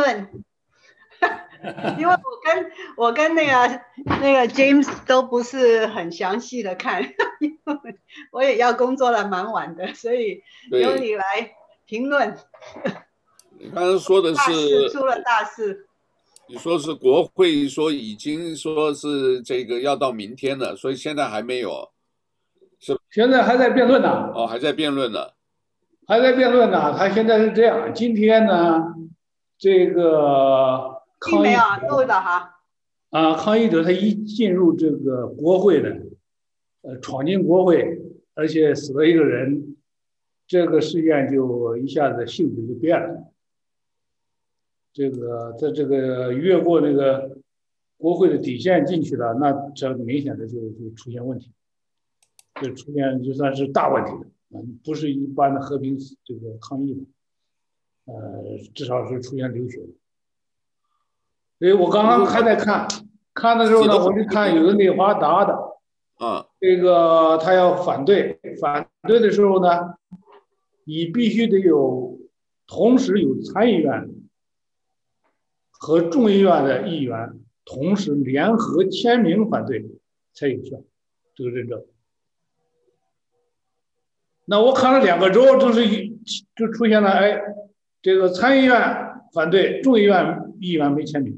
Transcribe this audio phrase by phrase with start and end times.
[0.00, 0.28] 论，
[1.98, 3.80] 因为我跟我跟那个
[4.20, 7.02] 那个 James 都不是很详细的看，
[7.40, 7.96] 因为
[8.32, 11.24] 我也要工作了蛮晚的，所以由你来
[11.86, 12.36] 评论。
[13.58, 15.86] 你刚刚说的是出了大事，
[16.48, 21.90] 你说是国会说已经说是这个要到明天了，所以现在还没有，
[22.78, 24.32] 是现在还在辩论呢。
[24.34, 25.20] 哦，还在辩论呢。
[26.08, 27.94] 还在辩论呢，他现在是这样。
[27.94, 28.82] 今天呢，
[29.60, 32.10] 这个抗议者
[33.10, 36.00] 啊，抗议者他一进入这个国会的，
[36.80, 38.00] 呃，闯进国会，
[38.32, 39.76] 而且死了一个人，
[40.46, 43.30] 这个事件就一下子性质就变了。
[44.94, 47.36] 这个在这个越过那个
[47.98, 51.52] 国会的底线进去了，那这明显的就就出现问题，
[52.62, 54.26] 就出现就算是大问题了。
[54.54, 57.06] 嗯，不是一般的和平这个抗议，
[58.14, 59.80] 呃，至少是出现流血。
[61.58, 62.88] 所以我刚刚还在看，
[63.34, 65.52] 看的时候呢，我就看有个内华达的，
[66.16, 69.98] 啊，这个他要反对，反对的时候呢，
[70.84, 72.18] 你必须得有
[72.66, 74.08] 同时有参议院
[75.70, 79.84] 和众议院的议员同时联合签名反对
[80.32, 80.82] 才有效，
[81.34, 81.84] 这个认证。
[84.46, 86.18] 那我看了两个州，就是一
[86.56, 87.40] 就出现了，哎，
[88.02, 88.78] 这个参议院
[89.32, 91.34] 反对，众议院议员没签名；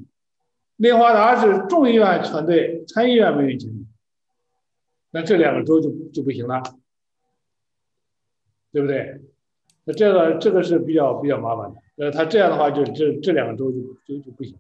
[0.77, 3.87] 内华达是众议院反对，参议院没人签名。
[5.11, 6.63] 那这两个州就就不行了，
[8.73, 9.21] 对不对？
[9.85, 11.77] 那这个这个是比较比较麻烦的。
[11.97, 14.57] 呃，他这样的话就，这这两个州就就就不行。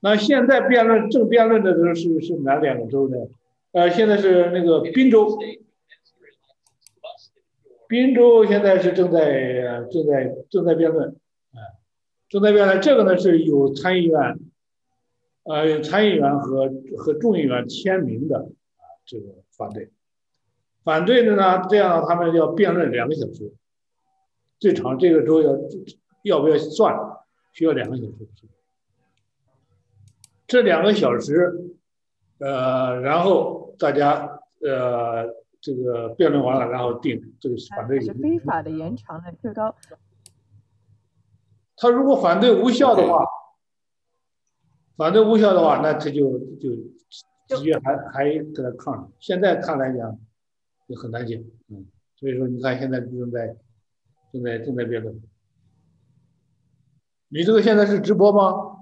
[0.00, 3.16] 那现在辩论正辩论的都是是哪两个州呢？
[3.72, 5.38] 呃，现在是那个宾州。
[7.88, 11.10] 宾州现在是正在正在正在辩论，
[11.52, 11.78] 啊，
[12.28, 12.80] 正在辩论。
[12.80, 14.38] 这个呢是有参议院，
[15.44, 19.90] 呃，有参议员和和众议员签名的啊，这个反对。
[20.82, 23.52] 反对的呢，这样他们要辩论两个小时，
[24.58, 25.56] 最长这个州要
[26.22, 26.96] 要不要算，
[27.52, 28.28] 需要两个小时。
[30.46, 31.54] 这两个小时，
[32.38, 35.45] 呃，然后大家呃。
[35.60, 38.00] 这个辩论完了，然后定这个反对。
[38.00, 39.74] 是非法的延长了最高。
[41.76, 43.24] 他如果反对无效的话，
[44.96, 46.70] 反对无效的话，那他就就
[47.48, 49.12] 直接还还跟他抗。
[49.20, 50.18] 现在看来讲，
[50.88, 51.44] 就很难解。
[51.68, 51.86] 嗯，
[52.16, 53.56] 所以说你看现在正在
[54.32, 55.20] 正在正在辩论。
[57.28, 58.75] 你这个现在是直播吗？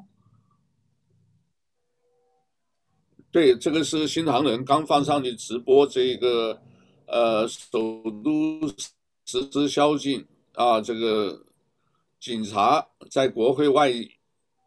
[3.35, 6.57] 对，这个是新唐人刚放上去直播这个。
[7.07, 8.67] 呃，首都
[9.27, 10.25] 实施宵禁
[10.55, 11.39] 啊，这个
[12.19, 13.93] 警察在国会外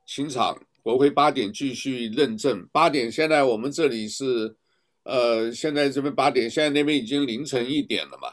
[0.05, 2.67] 清场，国会八点继续认证。
[2.71, 4.55] 八点，现在我们这里是，
[5.03, 8.27] 呃，现在这边八点，现在那边已经凌晨一点了嘛？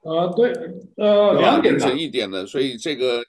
[0.00, 0.52] 呃，对，
[0.96, 3.22] 呃，两点凌晨一点了，所以这个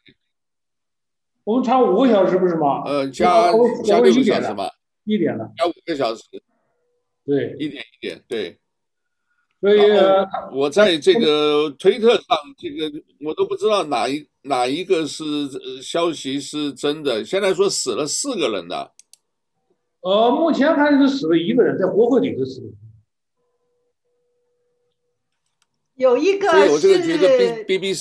[1.43, 2.81] 我们差五个小时不是吗？
[2.85, 3.51] 呃，加
[3.83, 4.67] 加六个小时嘛，
[5.03, 6.23] 一点了，加五个小时，
[7.25, 8.59] 对，一点一点，对。
[9.61, 9.79] 所以
[10.53, 12.89] 我在这个推特上，这个
[13.19, 15.25] 我都不知道哪一哪一个是
[15.81, 17.25] 消息是真的。
[17.25, 18.93] 现在说死了四个人的，
[19.99, 22.67] 呃，目前看是死了一个人，在国会里头死了。
[25.95, 26.47] 有一个
[26.79, 26.97] 是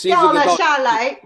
[0.05, 1.21] 掉了下来，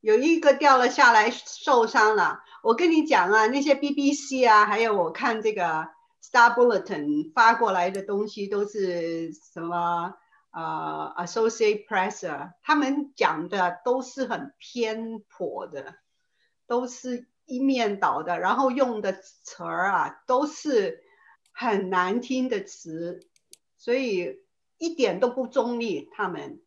[0.00, 2.40] 有一个掉了下来受伤了。
[2.64, 5.94] 我跟你讲啊，那些 BBC 啊，还有我看这个。
[6.26, 10.14] Star Bulletin 发过来的东西都是什么？
[10.50, 15.96] 呃 Associate Press 啊，他们讲的都是很偏颇的，
[16.66, 21.02] 都是一面倒的，然后用的词儿啊都是
[21.52, 23.20] 很难听的词，
[23.76, 24.40] 所以
[24.78, 26.62] 一点都不中立，他们。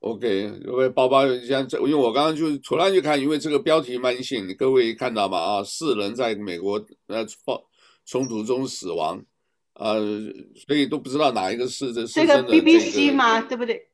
[0.00, 5.38] OK，因为包包像这，因为我刚刚就突然就看，因为这个标题蛮新，各位看到吗？
[5.38, 7.26] 啊，四人在美国呃
[8.06, 9.20] 冲突中死亡，
[9.74, 10.00] 呃，
[10.66, 12.12] 所以都不知道哪一个是这是。
[12.14, 13.40] 这个 BBC 吗？
[13.40, 13.88] 对不对？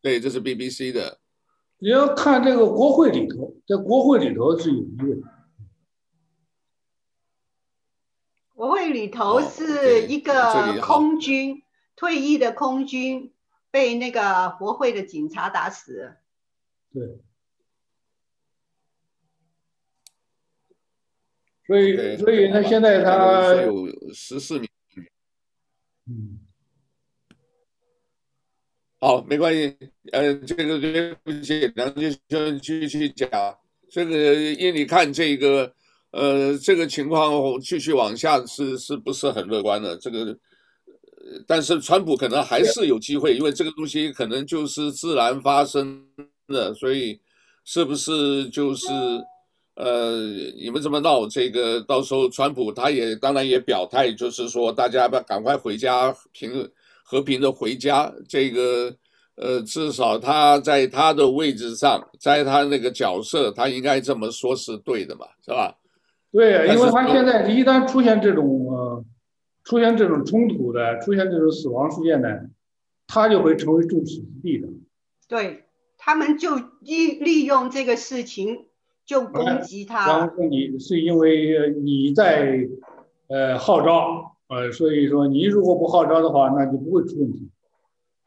[0.00, 1.20] 对，这是 BBC 的。
[1.78, 5.16] 你要看这个国会里头，在国会里头是有一个。
[8.54, 11.62] 国会里头是一个空军，
[11.94, 13.31] 退役的空军。
[13.72, 16.14] 被那个国会的警察打死。
[16.94, 17.18] 对。
[21.66, 24.68] 所以，所以他现在他有十四名。
[26.06, 26.38] 嗯。
[28.98, 29.76] 好，没关系。
[30.12, 33.28] 呃，这个对不起，梁就就继续讲。
[33.90, 35.74] 这个依你看这个，
[36.10, 39.96] 呃，这个情况继续往下是是不是很乐观的？
[39.96, 40.38] 这个，
[41.46, 46.04] 但是川普可能还是有机会，因为这个东西可能就是自然发生
[46.48, 47.20] 的，所以
[47.64, 48.86] 是不是就是？
[49.74, 50.20] 呃，
[50.54, 56.70] 你们这么闹，这个到时候川普他也当然也表态，就是说大家要赶快回家，平
[57.02, 58.12] 和平的回家。
[58.28, 58.94] 这个
[59.34, 65.74] 呃，至少他在他的位置上，在他那个角色，他应该这么说是对的嘛，是吧？
[66.30, 69.04] 对，因为他现在一旦出现这种呃，
[69.64, 72.48] 出现这种冲突的，出现这种死亡事件的，
[73.06, 74.72] 他就会成为众矢之的，的。
[75.28, 75.64] 对，
[75.98, 78.66] 他们就利利用这个事情。
[79.04, 80.06] 就攻击他。
[80.06, 82.68] 然后你是因为你在
[83.26, 87.50] 呃号召，呃，所以说你如果不号召的话，那就不会出问题。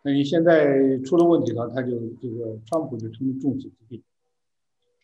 [0.04, 1.92] 那你现在出了问题了，他就
[2.22, 4.04] 这个川普就成为众矢之的，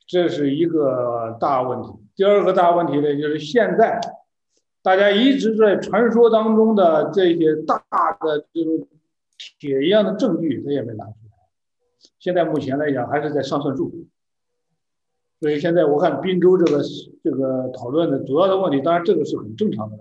[0.06, 1.90] 这是一个大问题。
[2.18, 3.98] 第二个大问题呢，就是现在
[4.82, 7.84] 大家一直在传说当中的这些大
[8.20, 8.88] 的这种
[9.60, 11.38] 铁一样的证据，他也没拿出来。
[12.20, 14.08] 现在目前来讲，还是在上算术。
[15.40, 16.84] 所以现在我看宾州这个
[17.24, 19.98] 这个讨论的主要的问题，当然这个是很正常的，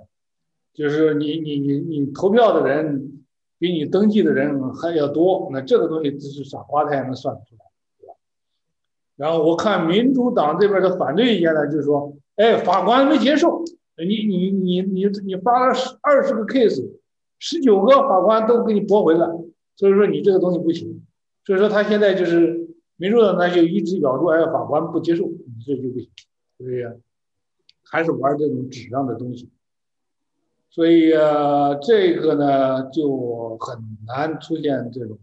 [0.74, 3.24] 就是你你你你投票的人
[3.58, 7.64] 比你登记的人还要多，那这个东西只是傻瓜他也能算得出来，
[7.98, 8.14] 对吧？
[9.16, 13.64] 然后我看民主党这边的反对意见呢，就是说，哎，法官没接受，
[14.06, 16.90] 你你你你你发了十二十个 case，
[17.38, 19.44] 十九个法官都给你驳回了，
[19.76, 21.02] 所以说你这个东西不行，
[21.44, 22.58] 所以说他现在就是。
[23.02, 26.10] 民主党呢就一直咬住，哎，法官不接受，你这就不行，
[26.58, 26.84] 所以
[27.82, 29.48] 还是玩这种纸上的东西，
[30.68, 35.18] 所以啊，这个呢就很难出现这种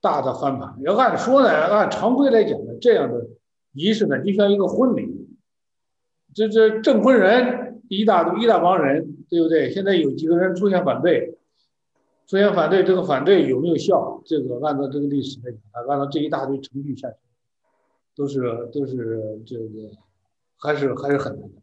[0.00, 0.76] 大的翻盘。
[0.82, 3.26] 要按说呢，按常规来讲呢，这样的
[3.72, 5.26] 仪式呢就像一个婚礼，
[6.32, 9.70] 这这证婚人一大一大帮人，对不对？
[9.70, 11.36] 现在有几个人出现反对。
[12.26, 14.22] 出现反对，这个反对有没有效？
[14.24, 17.16] 这个按照这个历史来讲，按照这一大堆程序下去，
[18.16, 18.40] 都是
[18.72, 19.90] 都是这个
[20.56, 21.60] 还是还是很难的。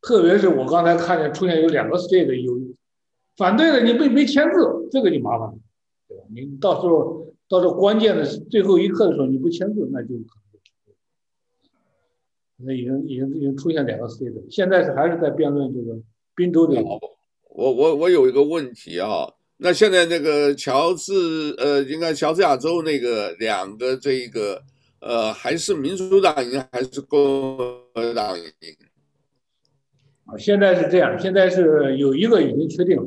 [0.00, 2.74] 特别是我刚才看见出现有两个 state 有
[3.36, 5.54] 反对的，你没没签字，这个就麻烦了，
[6.08, 6.24] 对吧？
[6.32, 10.38] 你到时候到时候关键的最后一刻的时候你不签字，那就可
[12.64, 15.98] 那已经已经已经出现两个 state，现在是还是在辩论这个
[16.34, 16.82] 宾州的。
[16.82, 19.28] 我我我有一个问题啊。
[19.64, 21.12] 那现在那个乔治，
[21.56, 24.60] 呃，应该乔治亚州那个两个这个，
[24.98, 27.56] 呃，还是民主党赢还是共
[27.94, 28.44] 和党赢？
[30.24, 33.06] 啊，现在是这样，现在是有一个已经确定了，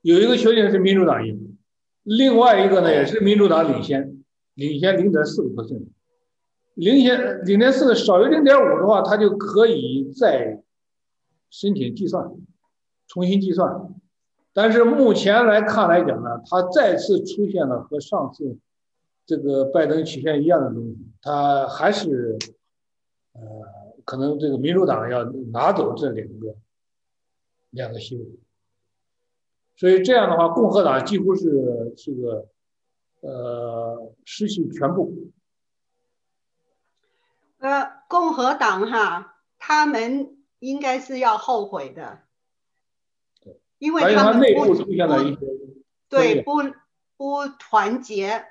[0.00, 1.58] 有一个确定是民主党赢，
[2.04, 4.22] 另外一个呢也是民主党领先，
[4.54, 5.68] 领先零点四个百
[6.74, 10.62] 零点，零点四少于零点五的话，他就可以再
[11.50, 12.30] 申请计算，
[13.06, 13.94] 重新计算。
[14.52, 18.56] 但是目前来看来讲呢，他再次出现了和上次
[19.26, 22.38] 这个拜登曲线一样的东西，他还是
[23.32, 23.40] 呃，
[24.04, 26.56] 可能这个民主党要拿走这两个
[27.70, 28.24] 两个席位，
[29.76, 32.48] 所以这样的话，共和党几乎是这个
[33.20, 35.29] 呃失去全部。
[37.60, 42.20] 呃，共和党哈，他们应该是要后悔的。
[43.78, 45.40] 因为他们内部出现了一些
[46.10, 46.52] 对不
[47.16, 48.44] 不团结，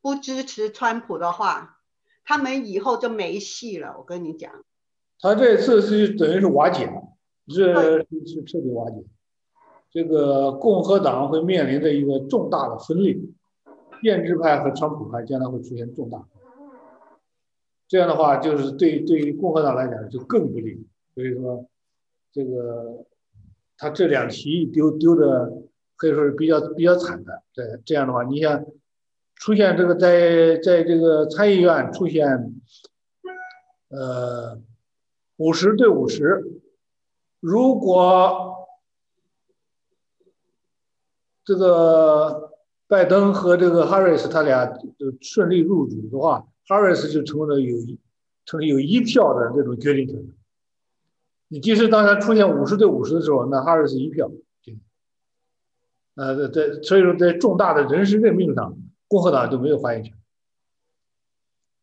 [0.00, 1.78] 不支持川普的话，
[2.24, 3.96] 他们以后就没戏了。
[3.98, 4.52] 我跟你讲，
[5.20, 7.02] 他这次是等于是瓦解了，
[7.48, 9.04] 这是彻底瓦解。
[9.90, 13.16] 这个共和党会面临着一个重大的分裂，
[14.02, 16.24] 建制派和川普派将来会出现重大。
[17.90, 20.86] 这样的话，就是对对于共和党来讲就更不利。
[21.14, 21.68] 所以说，
[22.32, 23.04] 这个。
[23.82, 25.50] 他这两题丢丢的
[25.96, 28.62] 可以说是比较比较惨的，对，这样的话，你想
[29.36, 32.60] 出现这个在在这个参议院出现，
[33.88, 34.60] 呃，
[35.38, 36.60] 五十对五十，
[37.40, 38.68] 如果
[41.42, 42.52] 这个
[42.86, 47.98] 拜登和这个哈里斯他俩就顺利入主的话，哈里斯就成为了有一
[48.44, 50.24] 成为有一票的这种决定权。
[51.48, 54.30] 你即使当他出现五十对五十的时候，那哈里斯一票，
[56.14, 60.14] 呃，在所以说在重大的人事任命上，共和党就没有发言权，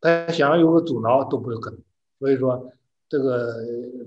[0.00, 1.78] 他想要有个阻挠都不可能。
[2.18, 2.72] 所以说
[3.10, 3.56] 这个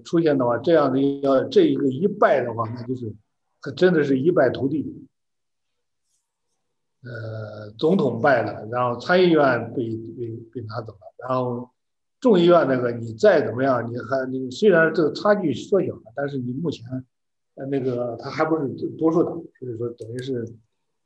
[0.04, 3.14] 出现的话，这样的要这一个一败的话，那就是
[3.60, 5.01] 可真的是一败涂地。
[7.04, 11.68] 呃，总统败了，然后参议院被被被拿走了，然后
[12.20, 16.86] 众议院那个你再怎么样，你还你虽然这个差距缩小了，但是你目前
[17.56, 18.68] 呃那个他还不是
[19.00, 20.48] 多数党，所以说等于是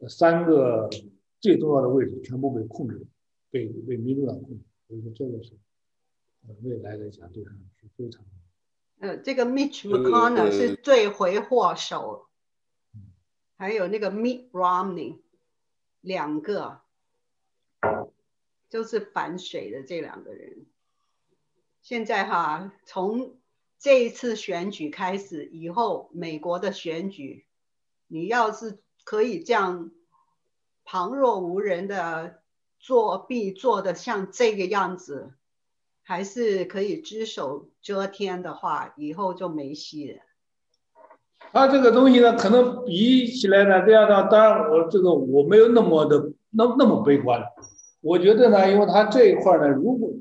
[0.09, 0.89] 三个
[1.39, 3.01] 最重要的位置全部被控制，
[3.49, 4.59] 被被民主党控制，
[4.89, 5.53] 所以说这个是
[6.45, 8.21] 呃未来来讲对他是非常。
[8.99, 12.25] 呃，这个 Mitch McConnell 是罪魁祸首，
[13.55, 15.19] 还有那个 Mitt Romney。
[16.05, 16.81] 两个
[18.69, 20.67] 就是反水的这两个人，
[21.81, 23.39] 现在哈，从
[23.79, 27.47] 这一次选举开始以后，美国的选举，
[28.07, 29.89] 你要是可以这样
[30.83, 32.43] 旁若无人的
[32.77, 35.33] 作弊，做的像这个样子，
[36.03, 40.21] 还是可以只手遮天的话，以后就没戏了。
[41.55, 47.41] 他这个东西呢，可能比起来呢，这样呢，当然我这个我没有那么的那那么悲观。
[48.01, 50.11] 我觉得呢，因为他这一块呢，如果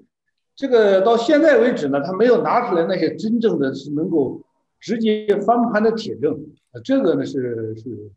[0.54, 4.40] 这个到现在为止呢，他没有拿出来那些真正的是能够
[4.78, 6.32] 直接翻盘的铁证，
[6.70, 8.12] 啊，这个呢是是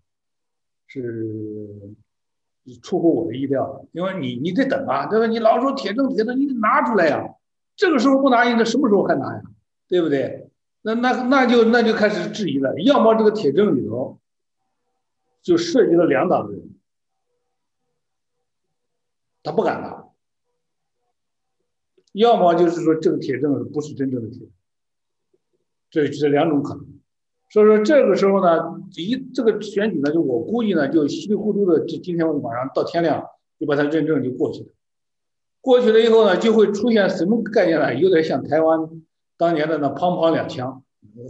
[0.86, 1.82] 是
[2.84, 3.84] 出乎我的意料。
[3.94, 5.26] 因为你你得等啊，对吧？
[5.26, 7.28] 你老说铁证铁证，你得拿出来呀。
[7.76, 9.42] 这个时候不拿，你什么时候还拿呀？
[9.90, 10.47] 对不对？
[10.88, 14.22] 那那那就那就开始质疑了，要么这个铁证里头
[15.42, 16.70] 就涉及了两党的人，
[19.44, 20.14] 他不敢拿；
[22.14, 24.50] 要么就是说这个铁证不是真正的铁证，
[25.90, 26.86] 这这两种可能。
[27.50, 33.26] 所以说这个时候呢，一这个选举呢，就我估计呢，就稀里糊涂的，就今天晚上到天亮
[33.60, 34.70] 就把它认证就过去了。
[35.60, 37.94] 过去了以后呢，就会出现什么概念呢？
[37.94, 39.02] 有点像台湾。
[39.38, 40.84] 当年的那砰砰两枪，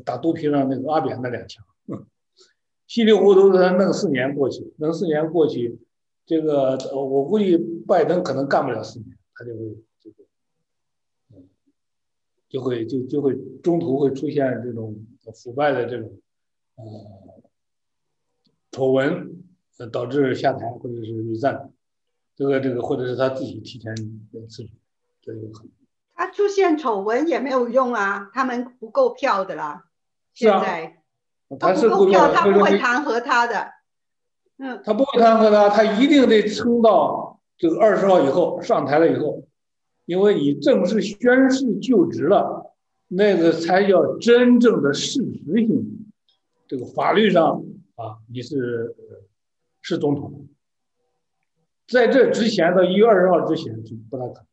[0.05, 1.63] 打肚皮上那个阿扁那两枪，
[2.87, 5.77] 稀里糊涂的弄四年过去，弄四年过去，
[6.25, 10.23] 这个我估计拜登可能干不了四年，他就会这个，
[12.47, 14.95] 就会就就会中途会出现这种
[15.35, 16.09] 腐败的这种
[16.75, 16.85] 呃
[18.71, 19.43] 丑闻，
[19.91, 21.73] 导致下台或者是离任，
[22.37, 23.93] 这个这个或者是他自己提前
[24.47, 24.69] 辞职，
[25.21, 25.71] 这有可能。
[26.17, 29.85] 他出现丑闻也没有用啊，他们不够票的啦。
[30.33, 31.03] 现在
[31.59, 33.67] 他不够票，他不会弹劾他的。
[34.57, 39.47] 嗯，他不会弹劾他，他一定得撑到这个二十号以后上台了以后，
[40.07, 42.75] 因为你正式宣誓就职了，
[43.07, 46.09] 那个才叫真正的事实性。
[46.67, 47.63] 这个法律上
[47.95, 48.95] 啊，你是
[49.83, 50.47] 是总统，
[51.87, 54.43] 在这之前到一月二十号之前是不大可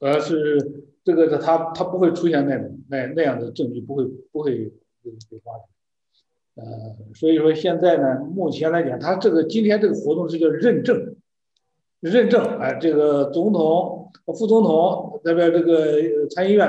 [0.00, 0.88] 能，而是。
[1.04, 4.52] 这个他他不会出现那种那那样的证据，不会不会
[5.02, 11.16] 被被发现，呃，所以说现在呢，目前来讲，他这个今天这个活动是叫认证，
[12.00, 16.68] 认证，哎，这个总统、副总统那边这个参议院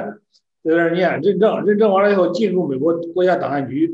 [0.63, 3.93] 在这念认证，认证完了以后进入美国国家档案局，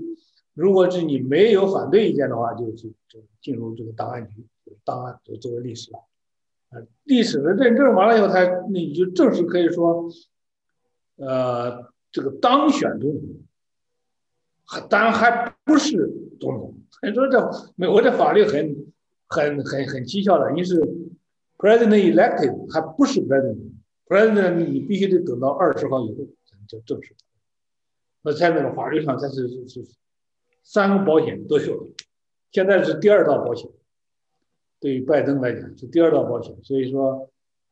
[0.54, 4.46] 如果是你没有反对意见的话，就就就进入这个档案局，
[4.86, 6.00] 档案就作为历史了。
[6.70, 10.08] 啊，历史的认证完了以后，他那你就正式可以说，
[11.20, 13.22] 呃，这个当选总统，
[14.66, 16.10] 还当然还不是
[16.40, 16.76] 总统。
[16.92, 17.40] 所以说这
[17.76, 18.76] 美国这法律很
[19.28, 20.80] 很很很蹊跷的，你是
[21.58, 27.16] president elected 还不是 president，president 你必须得等到二十号以后才能叫正式。
[28.22, 29.86] 那在那个法律上，它是是是
[30.64, 31.88] 三个保险都有，
[32.52, 33.70] 现在是第二道保险。
[34.82, 37.30] 对于拜登来讲是第二道保险，所以说，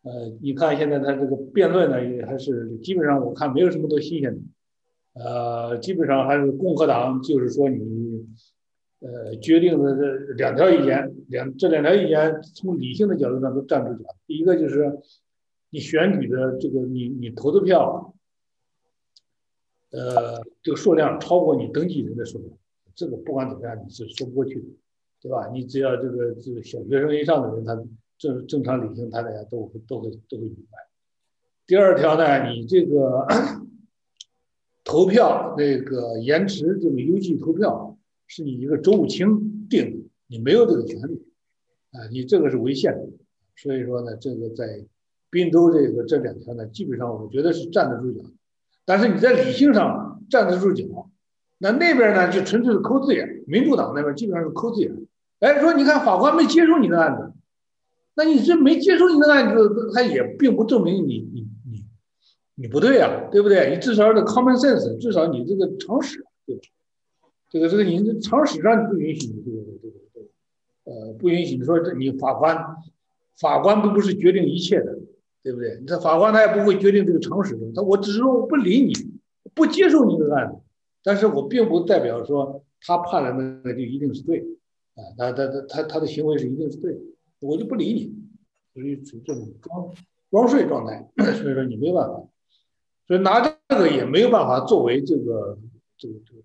[0.08, 4.42] 呃，你看现在他这个辩论呢，也还是基本上我看没有什么多新鲜的，
[5.22, 8.26] 呃，基本上还是共和党就是说你，
[9.00, 14.16] 呃，决定的这两条意见，两这两条意见从理性的角度上都站住脚。
[14.26, 14.98] 第一个就是
[15.72, 18.14] 你选举的这个你你投的票，
[19.92, 22.58] 呃，这个数量超过你登记人的数量，
[22.96, 24.68] 这个不管怎么样你是说不过去的。
[25.20, 25.50] 对吧？
[25.52, 27.76] 你只要这个这个小学生以上的人，他
[28.18, 30.78] 正正常理性，他大家都会都会都会明白。
[31.66, 33.28] 第二条呢，你这个
[34.84, 41.22] 投票那个延迟这个邮寄投票，是你一个周务卿定的，你没有这个权利
[41.92, 43.08] 啊，你这个是违宪的。
[43.56, 44.86] 所以说呢，这个在
[45.30, 48.24] 滨州这个这两条呢，基本上我觉得是站得住脚。
[48.86, 51.10] 但是你在理性上站得住脚，
[51.58, 54.96] 那那边呢就纯粹是抠字眼，民主党那边基本上是抠字眼。
[55.40, 57.34] 哎，说你看法官没接受你的案子，
[58.18, 61.86] 那你这没接受你的案子，他也并不证明你你你
[62.56, 63.70] 你不对啊，对不对？
[63.70, 66.62] 你至少的 common sense，至少你这个常识，对吧？
[67.52, 70.26] 这个这个你这常识上不允许你这个这个这个
[70.86, 72.58] 呃，不允许你说这你法官，
[73.40, 74.98] 法官并不是决定一切的，
[75.44, 75.80] 对不对？
[75.86, 78.94] 这法官他也不会决定这个常识的，他我只是说我不理你，
[79.54, 80.58] 不接受你的案子，
[81.04, 84.40] 但是我并不代表说他判了那个就一定是对，
[84.96, 87.00] 啊，他他他他他的行为是一定是对的，
[87.40, 88.16] 我就不理你，
[88.74, 89.94] 所以处于这种装
[90.30, 92.28] 装睡状态，所以说你没办法，
[93.08, 95.58] 所以拿这个也没有办法作为这个
[95.98, 96.42] 这个这个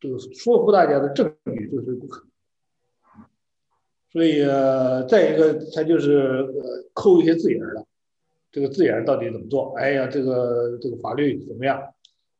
[0.00, 2.30] 这个说服大家的证据，这是不可能。
[4.10, 7.84] 所以，呃，再一个，他就是呃抠一些字眼儿了。
[8.50, 9.74] 这个字眼到底怎么做？
[9.76, 11.82] 哎呀，这个这个法律怎么样？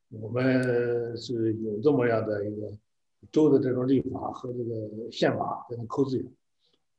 [0.08, 2.72] 我们是有这么样的一个
[3.30, 6.24] 州的这种立法和这个宪法在那抠字眼。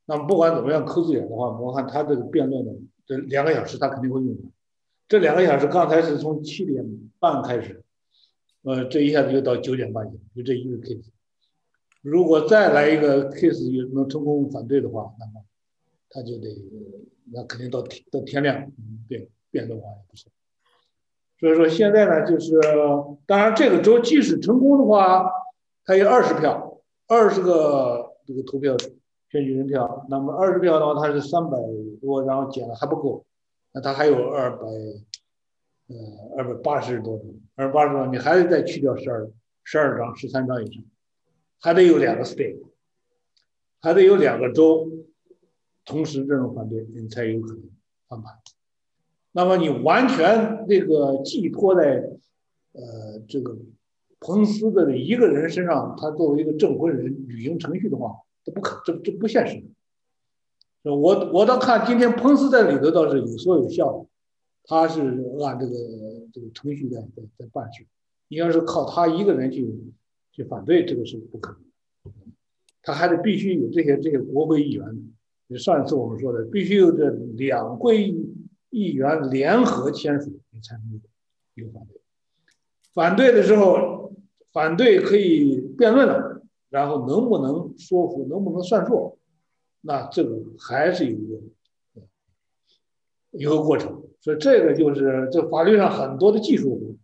[0.09, 2.71] 那么不管怎么样抠字眼的话，我看他这个辩论呢，
[3.05, 4.51] 这两个小时他肯定会用完。
[5.07, 6.83] 这两个小时刚才是从七点
[7.19, 7.83] 半开始，
[8.63, 11.09] 呃，这一下子又到九点半去，就这一个 case。
[12.01, 15.43] 如果再来一个 case 有能成功反对的话，那么
[16.09, 16.47] 他就得
[17.33, 18.71] 那肯定到天到天亮，
[19.09, 20.31] 辩辩论完也不行。
[21.39, 22.59] 所以说现在呢，就是
[23.25, 25.29] 当然这个州即使成功的话，
[25.83, 28.75] 他有二十票，二十个这个投票
[29.29, 31.57] 选举人票，那么二十票的话，他是三百
[32.01, 33.25] 多，然后减了还不够，
[33.73, 34.65] 那他还有二百
[35.87, 35.95] 呃
[36.37, 39.29] 二百八十多张，二百八十多，你还得再去掉十二
[39.63, 40.83] 十二张十三张以上。
[41.59, 42.61] 还得有两个 state，
[43.81, 44.87] 还得有两个州
[45.83, 47.63] 同时这种反对，你才有可能
[48.07, 48.33] 翻盘。
[49.31, 52.11] 那么你完全这个寄托在
[52.73, 53.57] 呃这个
[54.19, 58.15] 彭斯的一个人身上，他作为一个证婚人履行程序的话，
[58.47, 59.61] 这不可，这这不现实。
[60.83, 64.07] 我我倒看今天彭斯在里头倒是有说有笑，
[64.63, 65.01] 他是
[65.43, 65.75] 按这个
[66.31, 67.85] 这个程序在在在办事。
[68.29, 69.77] 你要是靠他一个人去。
[70.33, 71.57] 去反对这个是不可
[72.03, 72.13] 能，
[72.83, 74.85] 他还得必须有这些这些国会议员。
[75.47, 78.15] 你上一次我们说的，必须有这两会
[78.69, 81.01] 议员联合签署，你才能
[81.55, 81.99] 有反对。
[82.93, 84.13] 反对的时候，
[84.53, 86.26] 反对可以辩论了，
[86.69, 89.17] 然后能不能说服，能不能算数，
[89.81, 91.41] 那这个还是有一个
[93.31, 94.03] 一个过程。
[94.19, 96.97] 所以这个就是这法律上很多的技术。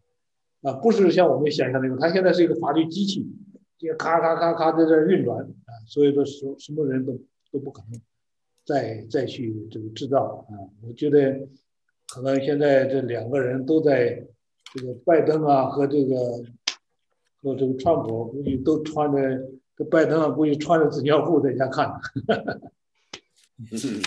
[0.63, 3.21] 啊，不是像我们想象那种，他现在是一个法律机器，
[3.78, 7.19] 这咔咔咔咔在这运转啊，所以说什什么人都
[7.52, 7.99] 都不可能
[8.63, 10.56] 再再去这个制造啊。
[10.88, 11.45] 我觉得
[12.08, 14.26] 可能现在这两个人都在
[14.73, 16.15] 这个拜登啊和这个
[17.44, 19.20] 和这个川普估计都穿着，
[19.78, 21.92] 这拜登啊估计穿着纸尿裤在家看。
[23.72, 24.02] 嗯。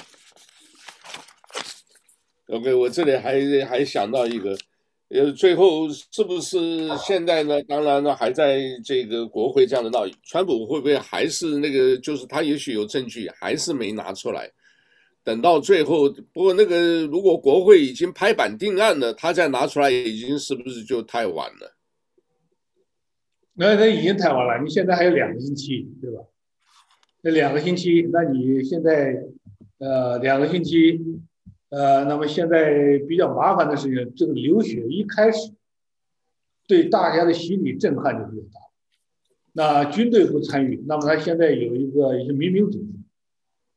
[2.48, 4.56] OK，我这里还还想到一个。
[5.08, 7.62] 呃，最后是不是现在呢？
[7.62, 11.96] 当然呢，还在这个国会这样的闹，川普会不会还是那个？
[11.98, 14.50] 就是他也许有证据，还是没拿出来。
[15.22, 21.75] 等到最后，不过那个如果国会已经拍板定案了，他再拿出来，已经是不是就太晚了？
[23.56, 24.62] 那那已经太晚了。
[24.62, 26.22] 你现在还有两个星期，对吧？
[27.22, 29.26] 那两个星期，那你现在
[29.78, 31.20] 呃两个星期。
[31.68, 35.52] 呃，那么现在比较麻烦的事情，这个流血一开始
[36.68, 38.60] 对大家的心理震撼就比较大。
[39.52, 42.86] 那军队不参与，那么他现在有一个一些民兵组织，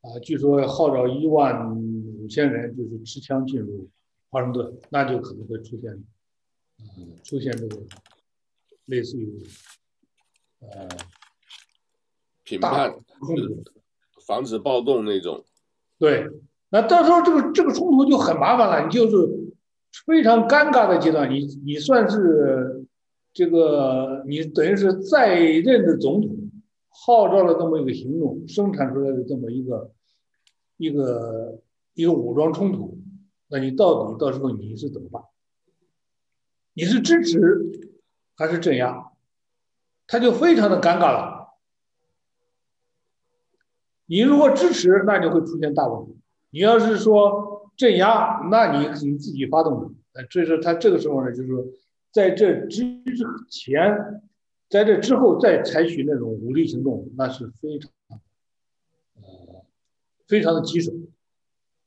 [0.02, 3.88] 啊，据说号召一万五千人就是持枪进入
[4.30, 5.90] 华盛顿，那就可能会出现，
[6.78, 7.76] 呃，出现这个
[8.90, 9.46] 类似于
[10.60, 10.88] 呃
[12.44, 12.92] 评判、
[14.26, 15.44] 防止暴动那种，
[15.98, 16.26] 对。
[16.72, 19.16] 那到时候这个这个冲突就很麻烦了，你就是
[20.06, 22.84] 非常尴尬的阶段，你你算是
[23.32, 26.50] 这个你等于是在任的总统
[26.88, 29.92] 号召了这么一个行动，生产出来的这么一个
[30.76, 31.60] 一个
[31.94, 32.98] 一个武装冲突，
[33.48, 35.22] 那你到底到时候你是怎么办？
[36.72, 37.89] 你是支持
[38.40, 39.12] 还是镇压？
[40.06, 41.58] 他就非常的尴尬了。
[44.06, 46.16] 你如果支持，那就会出现大问题。
[46.48, 51.62] 你要是说镇压，那你你自己发动的，呃，所以说他这个时候呢，就是说，
[52.12, 52.82] 在这之
[53.50, 54.22] 前，
[54.70, 57.90] 在这之后再采取那种武力行动，那是非常，
[59.16, 59.64] 呃，
[60.26, 60.92] 非常的棘手，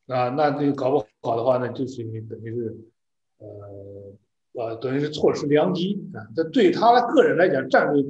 [0.06, 2.78] 啊，那这搞不好的话呢，就是你等于是，
[3.40, 4.14] 呃，
[4.54, 8.06] 呃，等于是错失良机啊，这对他个人来讲，战略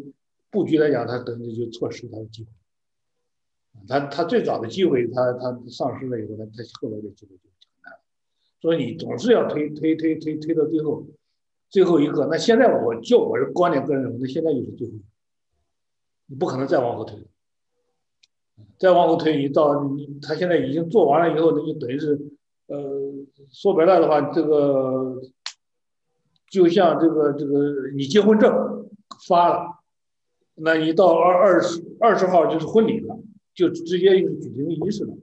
[0.51, 2.49] 布局来讲，他等于就错失他的机会。
[3.87, 7.93] 他他最早的机会，他他丧失了以后，他他后来的机会就很难。
[8.61, 11.05] 所以你总是要推推推推推到最后，
[11.69, 12.27] 最后一刻。
[12.29, 14.93] 那现在我就我是观点个人认为，那现在就是最后，
[16.27, 17.17] 你不可能再往后推。
[18.77, 22.19] 再往后推，你到你他现在已经做完了以后，那就等于是，
[22.67, 23.11] 呃，
[23.51, 25.19] 说白了的话，这个
[26.53, 28.87] 就像这个这个你结婚证
[29.27, 29.79] 发了，
[30.53, 33.17] 那你到二二十二十号就是婚礼了，
[33.55, 35.15] 就直接就是举行仪式了，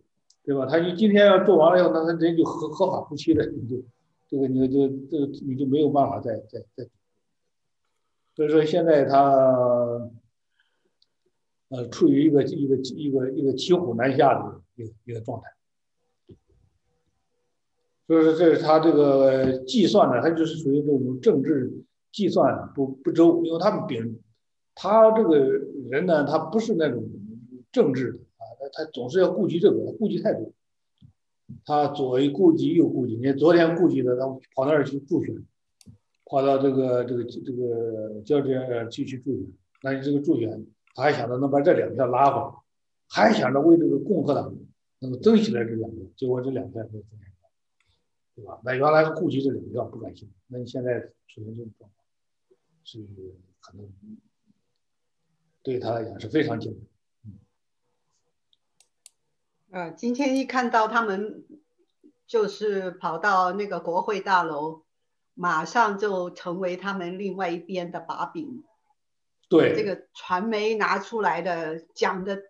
[0.44, 0.66] 对吧？
[0.66, 3.80] 他你今天要做完了以后，那他人就合合法夫妻了，你就
[4.28, 6.88] 这个你就这个你就没有办法再再再。
[8.34, 10.10] 所以说现在他。
[11.72, 15.46] 呃，处于一个一个一个一个骑虎难下的一个一个状态，
[18.10, 21.72] 就是这是他这个计算呢，他就是属于这种政治
[22.10, 24.02] 计算不不周，因为他们别
[24.74, 25.38] 他这个
[25.88, 27.08] 人呢，他不是那种
[27.70, 30.50] 政治的啊，他他总是要顾及这个，顾及太多，
[31.64, 35.32] 他左一顾及右顾及，你看昨天顾及的，他跑那儿去助选，
[36.24, 38.58] 跑到这个这个这个交接
[38.90, 39.46] 去去助选，
[39.84, 40.66] 那你这个助选。
[40.96, 42.52] 他还想着能把这两票拉回来，
[43.08, 44.52] 还想着为这个共和党
[44.98, 47.20] 能够争取来这两票，结果这两票没有争，
[48.40, 48.59] 对吧？
[48.64, 50.98] 那原来是顾及这两票不感兴趣，那你现在
[51.29, 52.07] 出现这种状况，
[52.85, 53.07] 是
[53.61, 53.87] 可能
[55.62, 56.81] 对他来讲是非常艰难。
[57.26, 57.38] 嗯。
[59.72, 61.44] 呃，今天一看到他们
[62.26, 64.85] 就是跑到那个国会大楼，
[65.35, 68.64] 马上就成为他们另外一边的把柄。
[69.50, 72.40] 对这个传媒拿出来的讲的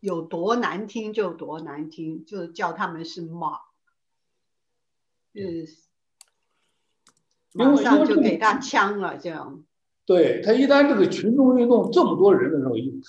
[0.00, 3.60] 有多难听就多难听，就叫他们是马，
[5.34, 5.66] 嗯，
[7.52, 9.64] 马上就给他枪了，这样。
[10.06, 13.00] 对，他一旦这个群众运动这么多人的时候，一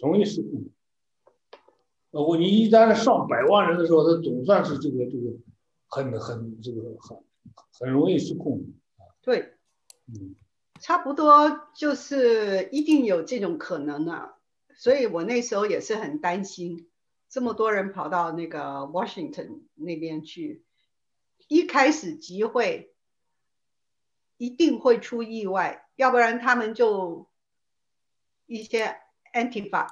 [0.00, 0.64] 容易失控。
[2.10, 5.36] 呃，我你一旦上百万人的时候，他总算是这个这个
[5.86, 7.18] 很很这个很
[7.78, 8.64] 很容易失控。
[9.22, 9.54] 对，
[10.08, 10.34] 嗯。
[10.82, 14.36] 差不多就是一定有这种可能啊，
[14.74, 16.88] 所以我那时候也是很担心，
[17.28, 20.64] 这么多人跑到那个 Washington 那边去，
[21.50, 22.94] 一开始集会
[24.36, 27.26] 一定会出意外，要不然他们就
[28.46, 28.94] 一些
[29.34, 29.88] Antifa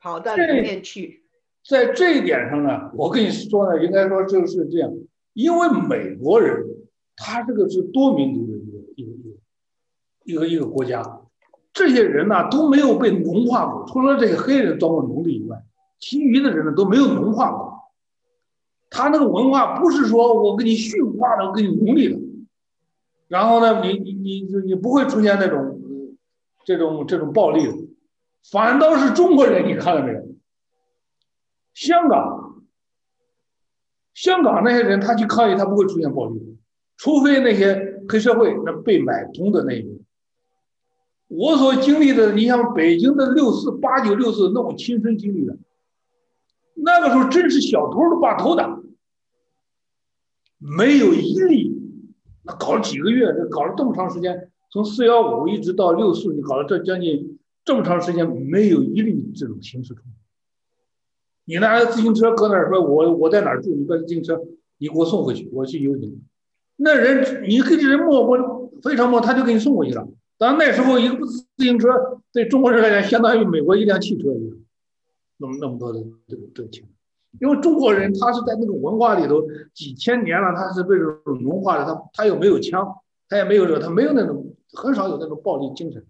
[0.00, 1.26] 跑到里面去。
[1.68, 4.90] 在这一点上呢，我跟你说呢，应该说就是这样，
[5.34, 6.64] 因为美国人
[7.14, 8.56] 他这个是多民族的。
[8.96, 9.36] 一个一个
[10.24, 11.20] 一个一个国家，
[11.74, 15.62] 这些人呢都没有被同化过，除了这个黑人当过奴隶以外，
[15.98, 17.75] 其余的人呢都没有同化过。
[18.90, 22.18] 他那个文化不是说我给你驯化的，我给你奴隶的，
[23.28, 25.80] 然后呢，你你你你不会出现那种
[26.64, 27.72] 这种这种暴力的，
[28.50, 30.26] 反倒是中国人，你看到没有？
[31.74, 32.62] 香港，
[34.14, 36.56] 香港那些人他去抗议，他不会出现暴力，
[36.96, 39.90] 除非那些黑社会那被买通的那一种。
[41.28, 45.56] 我所经历的，你像北京的六四八九六四，那我亲身经历的，
[46.76, 48.80] 那个时候真是小偷都把头打，
[50.58, 51.74] 没有一例，
[52.44, 60.10] 那搞了几个月，这搞了这么长时间，从四幺五一直到六四，你搞了这将近这么长时间，没有一例这种刑事冲突。
[61.46, 64.40] 你拿着自行车搁那儿说，我我在哪儿住，你把自行车
[64.78, 66.20] 你给我送回去，我去游行。
[66.76, 70.06] 那人你跟这人摸摸，非常摸，他就给你送过去了。
[70.38, 71.88] 当然那时候一个自行车
[72.32, 74.56] 对中国人来讲，相当于美国一辆汽车一样，
[75.38, 76.84] 那么那么多的这个这个钱，
[77.40, 79.42] 因为中国人他是在那个文化里头
[79.74, 82.96] 几千年了，他是被这种文化的，他他又没有枪，
[83.28, 86.04] 他也没有这，他没有那种很少有那种暴力精神，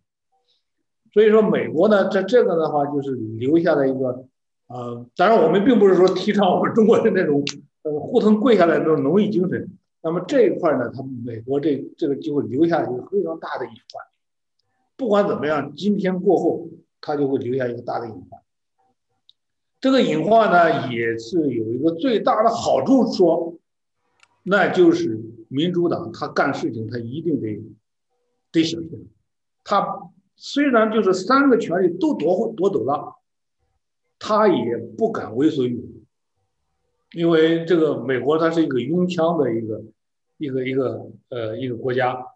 [1.13, 4.27] 所以说美国呢，这这个的话就是留下了一个，
[4.69, 7.43] 呃，当然我们并不是说提倡我们中国人那种
[7.83, 9.69] 呃互腾跪下来那种农业精神，
[10.03, 14.05] 那么这一块呢，他美国这这个就会留下一个非常大的隐患。
[14.97, 16.69] 不管怎么样，今天过后，
[17.01, 18.41] 他就会留下一个大的隐患。
[19.87, 23.57] 这个隐患呢，也是有一个最大的好处说，
[24.43, 27.63] 那就是民主党他干事情他一定得
[28.51, 29.09] 得小心。
[29.63, 33.15] 他虽然就是三个权力都夺夺走了，
[34.19, 35.85] 他也不敢为所欲为，
[37.13, 39.85] 因为这个美国它是一个拥枪的一个
[40.39, 42.27] 一个一个呃一个国家。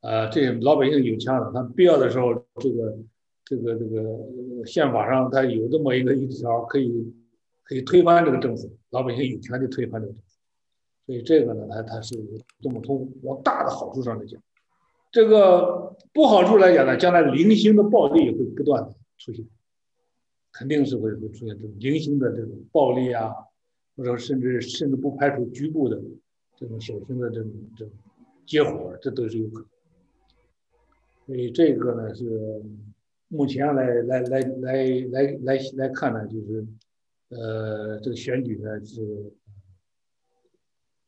[0.00, 2.96] 啊，这老百姓有枪了，他必要的时候，这个
[3.44, 7.14] 这个这个宪法上它有这么一个一条，可以
[7.62, 10.28] 可以推翻这个政府，老百姓有权利推翻这个政府。
[11.06, 12.16] 所以这个呢，它它是
[12.60, 14.40] 这么通往大的好处上来讲，
[15.12, 19.46] 这个不好处来讲呢，将来零星的暴力会不断的出现，
[20.50, 23.34] 肯定是会会出现这种零星的这种暴力啊，
[23.96, 26.02] 或者甚至甚至不排除局部的
[26.56, 27.94] 这种小型的这种这种
[28.46, 29.68] 接火，这都是有可能。
[31.26, 32.62] 所以这个呢是
[33.28, 36.66] 目前来来来来来来来看呢，就是
[37.30, 39.32] 呃，这个选举呢是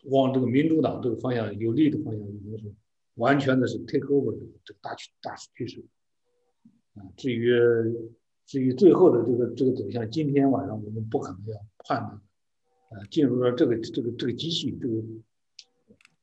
[0.04, 2.72] 往这个民主党这个方向有利的方向，已经是
[3.14, 5.84] 完全的是 take over 这个这个大趋大趋势。
[6.94, 7.52] 啊，至于
[8.44, 12.20] 至于最后的这个这个走向，今天晚上我们不可能要判断，
[12.90, 14.94] 呃，进入了这个这个这个机器这个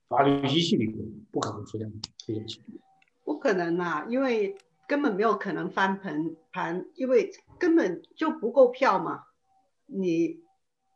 [0.07, 0.97] 法律机器里头，
[1.31, 2.79] 不可能出现这些情况。
[3.23, 4.55] 不可能啊，因为
[4.87, 9.23] 根本没有可能翻盘盘，因为根本就不够票嘛。
[9.85, 10.41] 你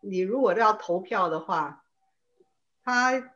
[0.01, 1.83] 你如果要投票的话，
[2.83, 3.31] 他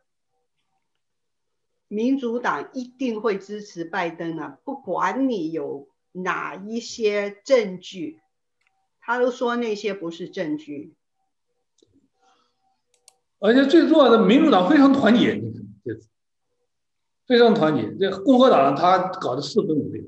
[1.87, 8.21] 民主党一定会支持拜登啊，不管你有哪一些证据，
[8.99, 10.95] 他都说那些不是证据。
[13.39, 15.41] 而且最重要的，民主党非常团结，
[17.25, 17.93] 非常团结。
[17.99, 20.03] 这共和党他搞得四分五裂。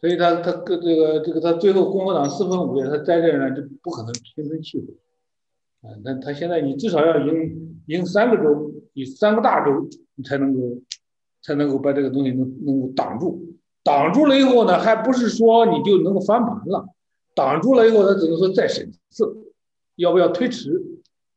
[0.00, 10.60] 所以他他跟这个这个他最后共和党四分五裂，他在这儿呢就不可能平分气候，啊，那他现在你至少要赢赢三个州，你三个大州，你才能够
[11.42, 16.86] 才能够把这个东西能能够挡住，挡住了以后呢，还不是说你就能够翻盘了，
[17.34, 19.52] 挡住了以后，他只能说再审一次，
[19.96, 20.82] 要不要推迟，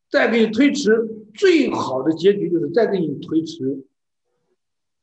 [0.09, 3.83] 再给你推迟，最好的结局就是再给你推迟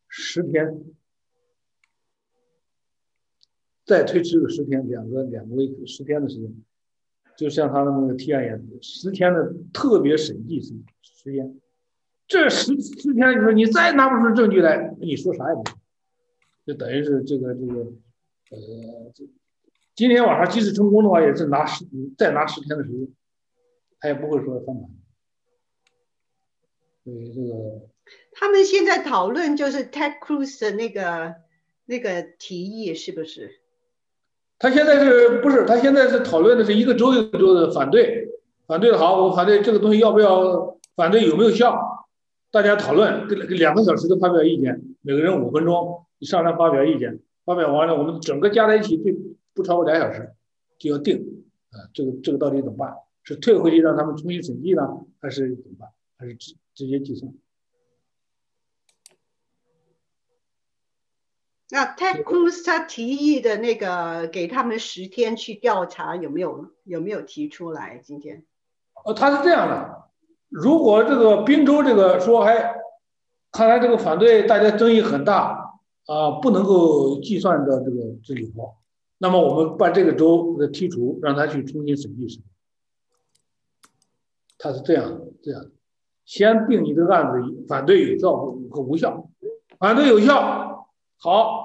[0.08, 0.82] 十天。
[3.90, 6.54] 再推迟个十天，两个两个 week 十天的时间，
[7.36, 10.72] 就像他的那个提案一样，十天的特别审计时
[11.02, 11.60] 时间。
[12.28, 15.74] 这十十天，你说你再拿不出证据来，你说啥也不行，
[16.66, 17.80] 就等于是这个这个
[18.52, 19.24] 呃，这
[19.96, 21.84] 今天晚上即使成功的话，也是拿十
[22.16, 23.08] 再拿十天的时间，
[23.98, 24.88] 他也不会说翻盘。
[27.02, 27.88] 所以这个，
[28.34, 31.34] 他们现在讨论就是 Ted Cruz 的那个
[31.86, 33.59] 那个提议，是不是？
[34.60, 35.64] 他现在是不是？
[35.64, 38.28] 他现在是讨论的是一个州一个州的反对，
[38.66, 41.74] 反对的好，我反对这个东西要不要反对，有没有效？
[42.50, 49.16] 大家讨论，两个小时的发表意见，每个人五分钟，你上来发表意见，发表完了，我们整个加在一起，最
[49.54, 50.30] 不超过两小时
[50.78, 51.16] 就要定
[51.70, 52.94] 啊，这个这个到底怎么办？
[53.22, 54.82] 是退回去让他们重新审计呢，
[55.22, 55.88] 还是怎么办？
[56.18, 57.32] 还是直直接计算？
[61.72, 68.00] 那 Ted Cruz 他提议的那个给他们十天去调查有没有有没有提出来？
[68.04, 68.44] 今天，
[69.04, 70.02] 哦，他是这样的，
[70.48, 72.74] 如果这个宾州这个说还，
[73.52, 78.74] 看来这个反对大家争议很大啊，不能够计算的这个这里头，
[79.18, 82.42] 那么我们把这个州的剔除，让他去重新审计审。
[84.58, 85.70] 他是这样，这样的，
[86.24, 88.36] 先定你这个案子反对有效
[88.70, 89.30] 和无效，
[89.78, 90.88] 反对有效。
[91.22, 91.59] 好，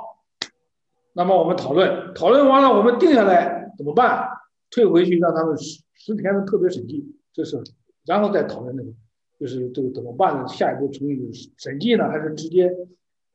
[1.17, 4.27] 那么我们讨论，讨论完了，我们定下来怎么办？
[4.69, 7.57] 退回去让他们十十天的特别审计，这是，
[8.05, 8.89] 然后再讨论那个，
[9.39, 10.45] 就是这个怎么办呢？
[10.45, 12.69] 下一步程序审计呢，还是直接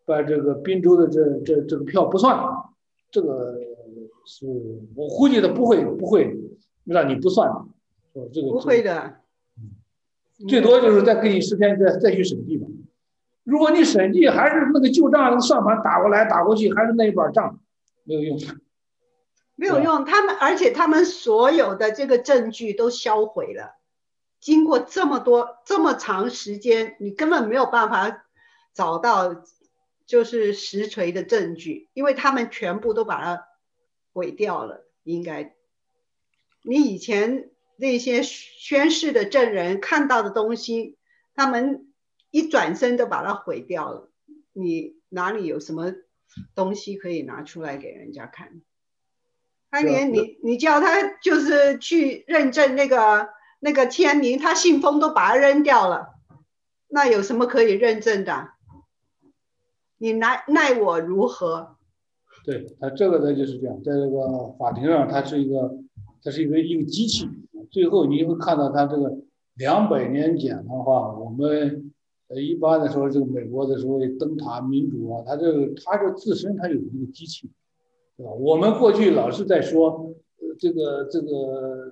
[0.04, 2.70] 把这个滨州的这这这个票不算了？
[3.10, 3.58] 这个
[4.26, 4.46] 是
[4.94, 6.36] 我估计的不会不会
[6.84, 7.64] 让你不算的，
[8.12, 9.14] 说这个不会的，
[10.46, 12.66] 最多就是再给你十天再再去审计吧。
[13.44, 17.58] 如果你审计还是那个旧账，那个算盘打过来打过去，还是那一本账，
[18.10, 18.40] 没有用，
[19.54, 20.04] 没有用。
[20.04, 23.76] 他们而且他们所有的这个证据都销毁了，
[24.40, 28.26] 经过这么多这么长时间，你根本没有办法
[28.74, 29.44] 找到
[30.06, 33.46] 就是实锤的证据，因为他们全部都把它
[34.12, 34.84] 毁掉了。
[35.04, 35.54] 应该，
[36.62, 40.96] 你以前那些宣誓的证人看到的东西，
[41.34, 41.86] 他们。
[42.32, 44.08] 一转身就把它毁掉了，
[44.52, 45.92] 你哪里有什么
[46.54, 48.60] 东西可以拿出来给人家看？
[49.70, 53.28] 他连你你叫他就是去认证那个
[53.60, 56.14] 那个签名，他信封都把它扔掉了，
[56.88, 58.50] 那有什么可以认证的？
[59.98, 61.76] 你奈奈我如何？
[62.44, 65.78] 对他这个呢就是这样，在这个法庭上，他是一个
[66.24, 67.28] 他是一个一个机器，
[67.70, 69.18] 最后你会看到他这个
[69.54, 71.89] 两百年检的话，我们。
[72.32, 77.50] 呃，一般的说，这个美国的所谓灯塔民主啊，它这个它这自身它有一个机器，
[78.16, 78.30] 对吧？
[78.30, 80.14] 我们过去老是在说，
[80.56, 81.90] 这个这个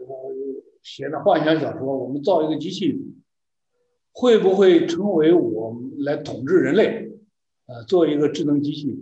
[0.81, 3.05] 写的幻想小说，我们造一个机器，
[4.13, 7.11] 会不会成为我们来统治人类？
[7.67, 8.97] 呃，做一个智能机器，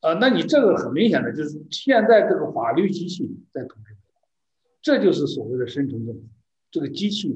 [0.00, 3.96] 啊，那你这个很明显的就是现在这个法律机器在统治，
[4.82, 6.20] 这就是所谓的深层政府，
[6.70, 7.34] 这个机器。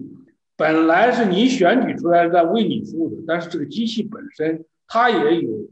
[0.57, 5.69] 本来是你选举出来在为你服务的，但是这个机器本身它也有，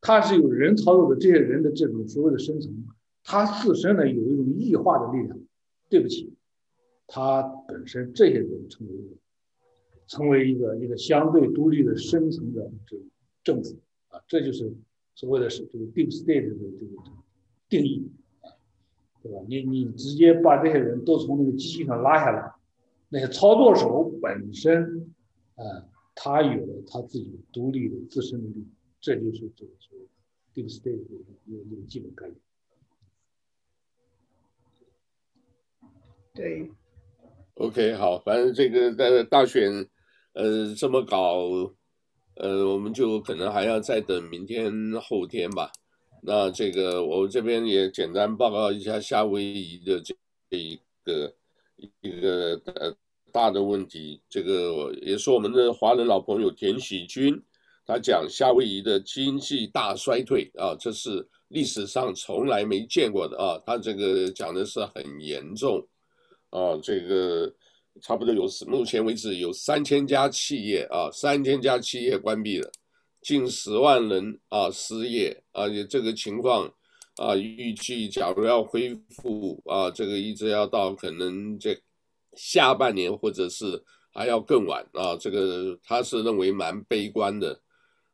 [0.00, 2.72] 它是有人操作的，这些人的这种所谓的深层，
[3.24, 5.38] 它自身呢有一种异化的力量，
[5.88, 6.32] 对不起，
[7.06, 8.94] 他本身这些人成为
[10.06, 13.02] 成为一个一个相对独立的深层的这个
[13.42, 14.72] 政府啊，这就是
[15.14, 17.02] 所谓的是这个 deep state 的这个
[17.68, 18.10] 定义，
[19.22, 19.38] 对吧？
[19.48, 22.52] 你你直接把这些人都从那个机器上拉下来，
[23.08, 25.14] 那些操作手本身
[25.54, 25.64] 啊，
[26.14, 28.66] 他有了他自己独立的自身能力，
[29.00, 30.04] 这就是这个所谓
[30.54, 31.14] deep state 的
[31.46, 32.36] 一个一个基本概念。
[36.34, 36.70] 对
[37.54, 39.88] ，OK，好，反正这个在大选，
[40.34, 41.48] 呃，这么搞，
[42.36, 45.72] 呃，我们就可能还要再等明天后天吧。
[46.22, 50.14] 那这个我这边也简单报告一下夏威夷的这
[50.56, 51.34] 一个
[51.78, 52.94] 一个呃
[53.32, 54.20] 大的问题。
[54.28, 57.40] 这个也是我们的华人老朋友田喜军，
[57.86, 63.62] 他讲夏威夷的经济大衰退啊，这是历史上从来没见过的啊。
[63.66, 65.86] 他这个讲的是很严重。
[66.50, 67.52] 啊，这个
[68.00, 72.70] 差不多有，目前为止有三千家企业啊，三千家企业关闭了，
[73.20, 76.72] 近十万人啊失业，而且这个情况
[77.18, 81.78] 啊，预计假如要恢复啊，这个一直要到可能这
[82.34, 87.60] 下半年或者是还要更晚啊，这个他是认为蛮悲观的，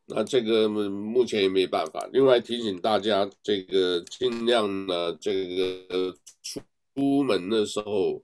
[0.06, 2.08] 那这个目前也没办法。
[2.12, 6.12] 另外提醒大家，这个尽量呢，这个
[6.42, 6.60] 出。
[6.96, 8.22] 出门的时候，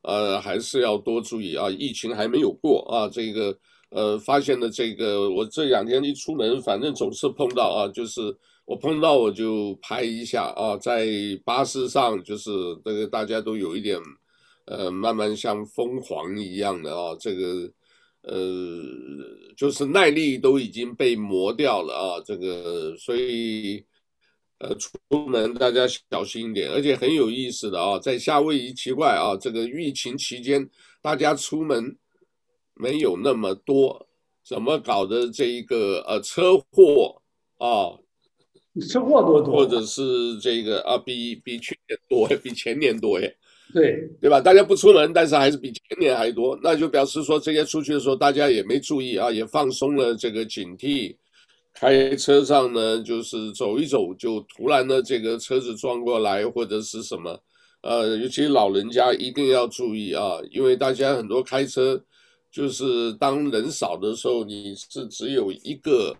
[0.00, 1.68] 呃，还是要多注意啊。
[1.68, 3.54] 疫情还没有过啊，这个
[3.90, 8.34] 呃，发现的这个，我这两天一出门，反正总是碰到啊，就是
[8.66, 11.06] 我碰到我就拍一下啊，在
[11.44, 12.50] 巴士上，就是
[12.84, 13.98] 这个大家都有一点，
[14.66, 17.72] 呃，慢慢像疯狂一样的啊，这个
[18.22, 18.82] 呃，
[19.56, 23.82] 就是耐力都已经被磨掉了啊，这个所以。
[24.58, 24.90] 呃，出
[25.28, 30.66] 门大家小心一点，而且很有意思的啊，在夏威夷奇怪啊，这个疫情期间
[31.02, 31.94] 大家出门
[32.72, 34.08] 没有那么多，
[34.42, 37.20] 怎么搞的这一个呃车祸
[37.58, 38.00] 啊？
[38.80, 43.36] 车祸多多，或者是这个啊，比比去年多， 比前年多耶？
[43.72, 44.40] 对对吧？
[44.40, 51.16] 大家不出门，但是还是比前年还多，那就表示说这些出去的时候大家也没注意啊，也放松了这个警惕。
[51.74, 57.38] 开车上呢，就是走一走，就突然的这个车子撞过来，或者是什么，
[57.82, 62.02] 呃，尤其老人家一定要注意啊，因为大家很多开车，
[62.50, 66.16] 就是当人少的时候，你是只有一个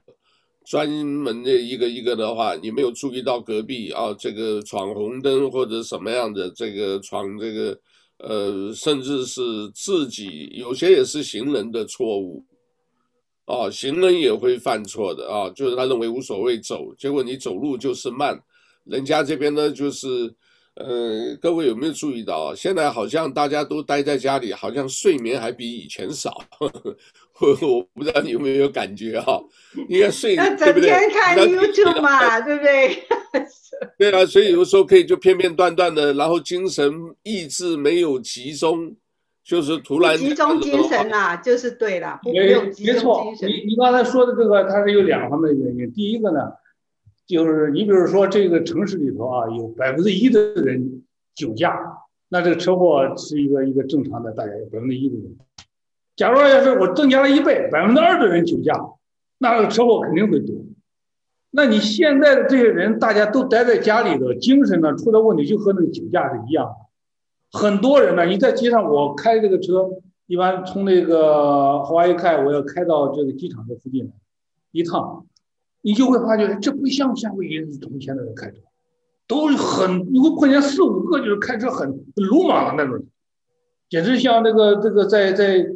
[0.66, 7.80] 专门的一个一个的话，你没有注意到隔壁啊，这个闯红灯或者什么样的这个闯这个，
[8.18, 12.44] 呃，甚至是自己有些也是行人的错误。
[13.44, 18.36] 啊，行人也会犯错的啊，就是他认为无所谓走，结果你走路就是慢，
[18.82, 20.34] 人家这边呢就是，
[20.74, 26.96] 呃，各位有没有注意到啊，现在好像大家都待在家里，好像睡眠还比以前少，呵呵
[27.66, 29.40] 我不知道你有没有感觉哈、啊？
[29.88, 33.02] 应该睡，那整天看 YouTube 嘛，对不对？
[33.98, 38.94] 对啊，所以有时候可以就片片段段的，然后精神意志没有集中。
[39.44, 43.48] 就是突然集中精神呐，就是对了，没有集中精神。
[43.48, 45.92] 你你刚才说的这个，它是有两方面的原因。
[45.92, 46.40] 第一个呢，
[47.28, 51.04] 就是你比如说这个城市里头啊，有百分之一的人
[51.36, 51.78] 酒驾，
[52.28, 55.36] 那这个车祸是一个一个正常的，大概有百分之一的人。
[56.16, 58.72] 假如要是我增加了一倍，百分之二的人酒驾，
[59.38, 60.56] 那个车祸肯定会多。
[61.50, 67.58] 那你现在的这些人，大家都待在家里头，精神呢出了问题，就和那个酒驾是一样的。
[67.58, 69.88] 很多人呢，你在街上，我开这个车，
[70.26, 74.10] 一般从那个华为开，我要开到这个机场的附近
[74.72, 75.24] 一趟，
[75.82, 78.56] 你就会发觉这不像夏威夷从前的人开车，
[79.26, 83.02] 都很，你会碰见四五个就是开车很鲁莽的那种，
[83.88, 85.66] 简直像那个这个在在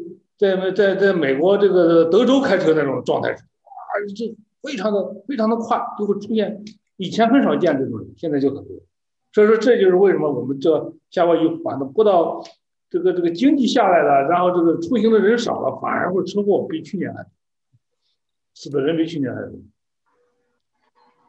[0.41, 6.65] 在在在美国这个德州开车那种状态，啊，就非常的非常的快，就会出现，
[6.97, 8.75] 以前很少见这种人，现在就很多。
[9.35, 12.43] 所以说，这就是为什么我们这夏威夷反正不到
[12.89, 17.27] 这个这个经济下来了，然后这个出行的人少了，反而会车祸比去年还，
[18.55, 19.61] 死的人比去年还多。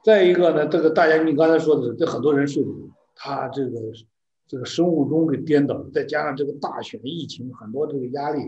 [0.05, 2.65] 再一个呢，这个大家你刚才说的是，这很多人是
[3.13, 3.77] 他这个
[4.47, 8.39] 这个生物钟给颠倒，再加上这个大选疫情，很多这个压力，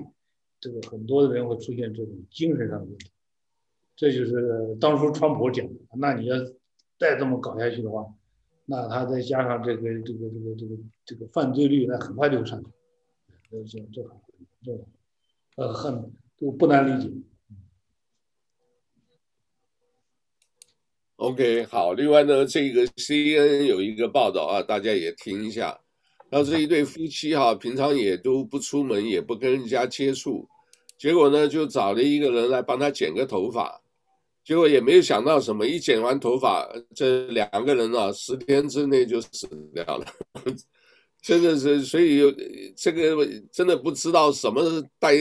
[0.64, 3.12] 这个很多的人会出现这种精神上的问题。
[3.98, 6.38] 这就是当初川普讲的，那你要
[6.98, 8.06] 再这么搞下去的话。
[8.66, 12.70] 那他再加上这个这个这个这个这个犯罪率，那很快就上去，
[13.52, 14.18] 这这这很
[14.64, 14.86] 这
[15.58, 17.12] 呃很都不难理解。
[21.18, 25.82] OK，好，另外呢，这个 CNN 有一个报道啊，大家也听一下。
[26.30, 30.48] 然后这一对夫妻哈，平常也都不出门，也不跟人家接触，
[31.04, 33.78] 结果呢，就找了一个人来帮他剪个头发，
[34.42, 39.46] 结果也没有想到什么，一剪完头发，这两个人啊，十天之内就死
[39.76, 40.06] 掉了，
[41.22, 42.22] 真的是，所以
[42.78, 45.14] 这个真的不知道什么带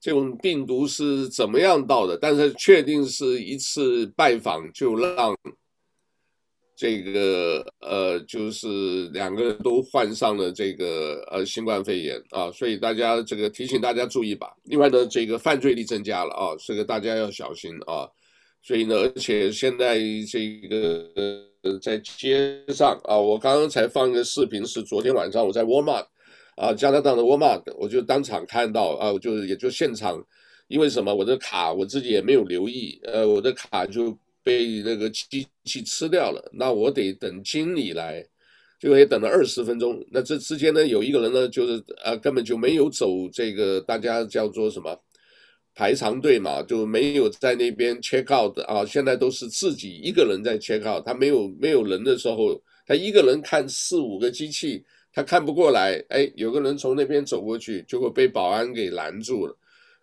[0.00, 5.36] 这种病毒是怎么样到的，但是确定是一次拜访就让。
[6.80, 14.50] 这个呃，就是两个人都患上了这个呃新冠肺炎啊，所以大家这个提醒大家注意吧。
[14.64, 18.08] 另外呢，这个犯罪率增加了啊，这个大家要小心啊。
[18.62, 20.00] 所以呢，而且现在
[20.32, 26.02] 这个在街上啊，我刚刚才放一个视频，是昨天晚上我在沃尔玛
[26.56, 30.18] 啊，加拿大的沃尔玛，我就当场看到啊，我就也就现场，
[30.68, 34.18] 因为什么，我的卡我自己也没有留意，呃，我的卡就。
[34.42, 38.24] 被那个机器吃掉了，那我得等经理来，
[38.78, 40.02] 就也等了二十分钟。
[40.10, 44.98] 那这之间呢，有一个人呢，就是呃根本就没有走这个大家叫做什么
[45.74, 48.84] 排长队嘛，就没有在那边 check out 啊。
[48.84, 54.82] 现在都是自己一个人在 check out，他没有没有人的时候，他一个人看四五个机器，
[55.12, 56.02] 他看不过来。
[56.08, 59.56] 哎，有个人从那边走过去，结果被保安给拦住了。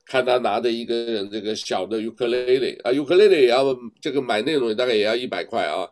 [0.08, 5.86] 看他拿着一个这个小的尤克里里啊，尤克里里也要这个买那种大概也要一百块啊，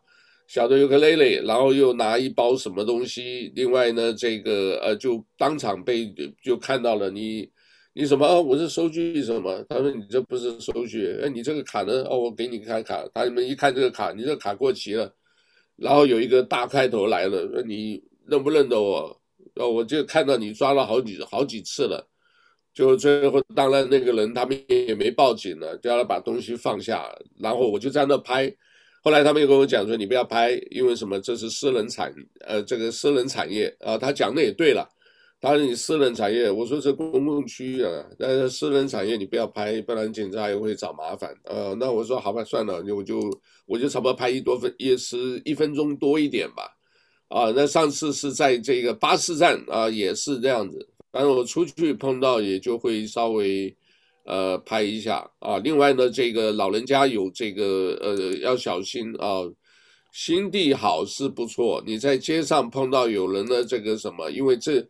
[0.48, 7.50] 小的尤克里里，然后又拿一包什么东西，另外呢，这个呃就当场被就看到了你
[7.94, 9.64] 你什么哦，我是收据什么？
[9.68, 12.04] 他说你这不是收据，哎，你这个卡呢？
[12.10, 15.14] 哦，我给你看卡，他们一看这个卡，你这卡过期了，
[15.76, 19.22] 然后有一个大块头来了，说你认不认得我？
[19.56, 22.06] 哦，我就看到你抓了好几好几次了。
[22.76, 27.10] 就最后，当然那个人他们也没报警了，叫他把东西放下，
[27.40, 28.54] 然后我就在那拍。
[29.02, 31.18] 后来他们又跟我讲说：“你不要拍，因为什么？
[31.22, 34.86] 这是私人产，呃，这个私人产业啊。”他讲的也对了，
[35.40, 41.34] 他说你私人产业，我说是公共区域啊，但是私人产业你不要拍，不然警察也会找麻烦。
[41.46, 43.22] 呃，那我说好吧，算了，我就
[43.66, 46.76] 我就差不多拍一多分，也是一分钟多一点吧。
[47.30, 50.90] 啊，那上次是在这个巴士站啊，也是这样子。
[51.16, 53.74] 反正我出去碰到也就会稍微，
[54.26, 55.58] 呃，拍一下啊。
[55.60, 59.50] 另外呢，这个老人家有这个呃要小心啊。
[60.12, 64.82] 心地好是不错，你在街上碰到有人的这个什么，因为这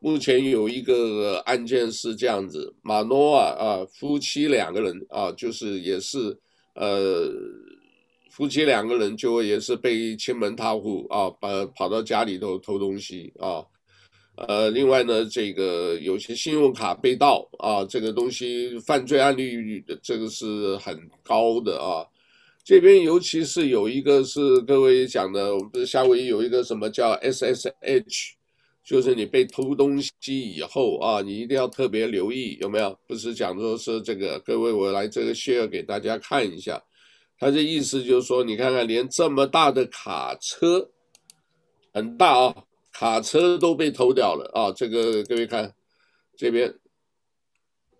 [0.00, 6.36] 目前有一个案件是这样子，马诺啊啊夫妻两个人啊，就是也是
[6.74, 7.30] 呃
[8.30, 13.64] 夫妻两个人就也是被亲门踏户啊，把跑到家里头偷东西啊。
[14.34, 22.06] 呃，另外呢，这个有些信用卡被盗啊，这个东西犯罪案率这个是很高的啊。
[22.64, 28.30] 这边尤其是有一个是各位讲的，我们夏威夷有一个什么叫 SSH，
[28.82, 32.98] 就是你被偷东西以后啊，你一定要特别留意有没有？
[33.06, 36.82] 不是讲说是这个，各位我来这个 share 给大家看一下，
[37.38, 40.88] 他这意思就是说，你看看连这么大的卡车，
[41.92, 42.54] 很大啊。
[42.92, 44.70] 卡车都被偷掉了啊！
[44.70, 45.74] 这个各位看，
[46.36, 46.68] 这边，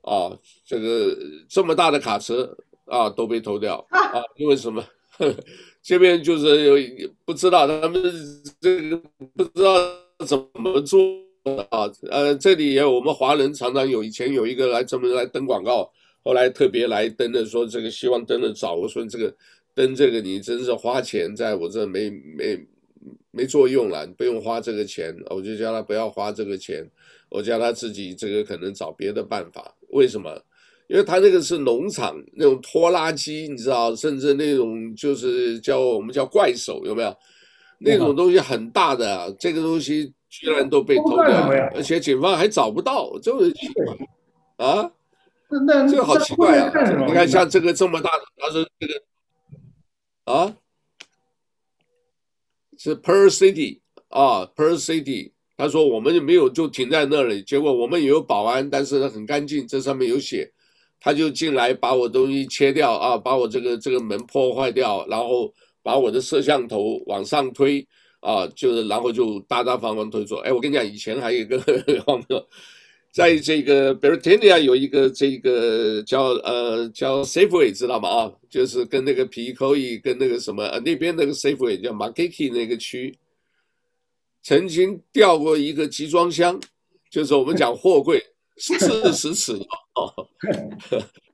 [0.02, 1.16] 啊，这个
[1.48, 4.22] 这么大的卡车啊都被偷掉啊！
[4.36, 4.84] 因为什么？
[5.18, 5.34] 呵
[5.82, 8.00] 这边就是有不知道他们
[8.60, 8.96] 这个
[9.34, 9.74] 不知道
[10.26, 11.00] 怎么做
[11.70, 11.90] 啊。
[12.10, 15.90] 呃，这里也有我们华人常常有，以前有一个来专门来登广告，
[16.22, 18.74] 后来特别来登的，说这个希望登的早。
[18.74, 19.34] 我说这个
[19.74, 22.66] 登这个你真是花钱在我这没没。
[23.30, 26.88] 没作用了，你不用花这个钱，我就叫他不要花这个钱，
[27.28, 29.74] 我叫他自己这个可能找别的办法。
[29.88, 30.30] 为什么？
[30.88, 37.16] 因为他那个是农场那种拖拉机，你知道，甚至那种就是叫我们叫怪手，有没有？
[37.78, 43.84] 那种东西很大的，啊，这个东西居然都被偷掉，而且警方还找不到，就是奇怪
[44.56, 44.90] 啊，
[45.90, 46.70] 这个好奇怪啊！
[47.06, 49.02] 你看像这个这么大的，他说这个
[50.32, 50.56] 啊。
[52.82, 53.78] 是 per city
[54.08, 55.30] 啊 per city，。
[55.56, 60.50] 他说我们就没有就停在那里，结果我们也有保安，但是呢很干净，这上面有写，
[60.98, 67.86] 他就进来把我东西切掉啊，把我这个这个门破坏掉，然后把我的摄像头往上推
[68.18, 70.38] 啊，就是然后就大大方方推走。
[70.38, 71.60] 哎，我跟你讲，以前还有一个
[72.04, 72.44] 荒 谬。
[73.12, 78.08] 在这个 Britannia 有一个这个叫呃叫 Safeway 知道吗？
[78.08, 83.18] 啊，就是跟那个 Picoy 跟那个什么呃那边那个 Safeway 叫 Makiki 那个区，
[84.42, 86.58] 曾经掉过一个集装箱，
[87.10, 88.24] 就是我们讲货柜
[88.56, 89.52] 四十尺
[89.94, 90.08] 哦，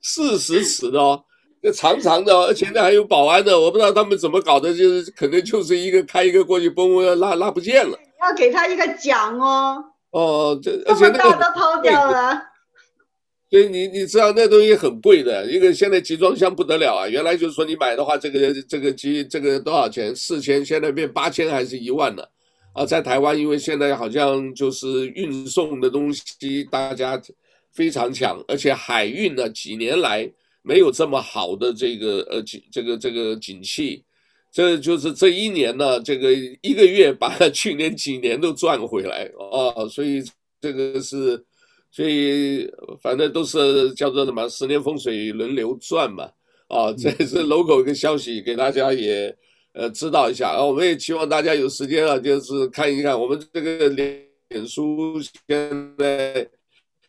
[0.02, 1.24] 四十尺的哦，
[1.62, 7.96] 那长长的，而且那还有保安的，我不知道他们怎么搞的，就是可能就是一个开一个过去，嘣嘣拉拉不见了。
[8.20, 9.84] 要给他一个奖哦。
[10.10, 12.42] 哦，这而且那个都抛掉了。
[13.50, 17.08] 所以你你知道那东西很贵的，一个现在集装箱不得了啊！
[17.08, 20.14] 原来就是说你买的话，这个这个机这个多少钱？
[20.14, 22.30] 四千，现在变八千还是一万了
[22.74, 22.84] 啊！
[22.84, 27.18] 在台湾，因为现在好像就是运送的东西大家
[27.72, 30.30] 非常强，而且海运呢几年来
[30.60, 34.04] 没有这么好的这个呃景这个这个景气，
[34.50, 36.32] 这就是这一年呢，这个
[36.62, 39.86] 一个月把去年几年都赚回来啊！
[39.88, 40.22] 所以
[40.60, 41.44] 这个是。
[41.90, 42.70] 所以
[43.00, 46.30] 反正都是叫做什么十年风水轮流转嘛，
[46.66, 49.34] 啊，这是 logo 一个消息给大家也
[49.72, 54.28] 呃知道一下啊，我们也希望大家有时间啊，就是看一看我们这个脸
[54.68, 55.18] 书
[55.48, 56.46] 现在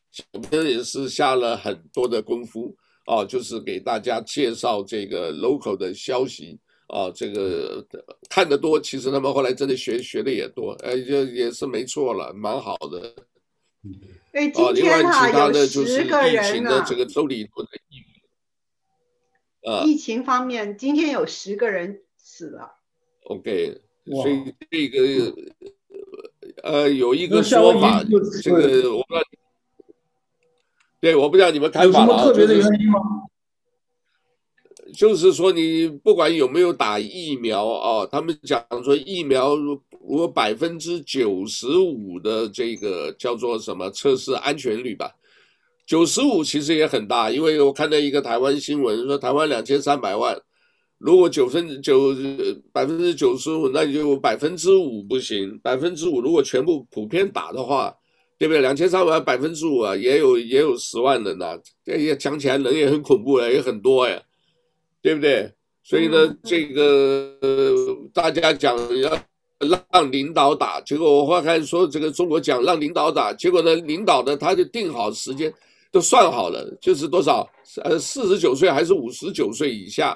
[0.09, 2.73] 小编也是下了很多的功夫
[3.03, 6.57] 啊，就是给大家介绍这个 local 的消息
[6.89, 7.85] 啊，这个
[8.29, 13.13] 看得多，其实他们后来真的学学的也多，呃，就也是没错了，蛮好的。
[14.31, 16.83] 对，今天哈、啊、有十个人呢。
[16.87, 18.01] 这个周里头的疫
[19.61, 22.71] 呃，疫情方面，今天有十个人死了。
[23.25, 25.35] OK，所以这个
[26.63, 28.03] 呃有一个说法，
[28.41, 29.21] 这个我不知道，
[30.99, 32.13] 对，我不知道你们看法了。
[32.13, 32.99] 有什么特别的原因吗？
[34.93, 45.11] 就是说，你不管有没有打疫苗啊，他们讲说疫苗如如果百分之九十五的这个叫做什么测试安全率吧，
[45.85, 50.39] 九十五其实也很大，因为我看到一个台湾新闻说台湾两千三百万，
[50.97, 52.15] 如果九分九
[52.71, 57.93] 百分之九十五，那就百分之五不行，百分之五如果全部普遍打的话，
[58.37, 58.61] 对不对？
[58.61, 64.21] 两千三百万百分之五啊，也有也有十万人呐，这也讲起来人也很恐怖了，也很多呀。
[65.01, 65.51] 对不对？
[65.81, 69.17] 所以呢，这个、呃、大家讲要
[69.91, 75.51] 让领导打，结果我后来看说这个中国讲让领导打，结果呢，领导呢他就定好时间，
[75.91, 77.49] 都算好了，就是多少
[77.83, 80.15] 呃四十九岁还是五十九岁以下，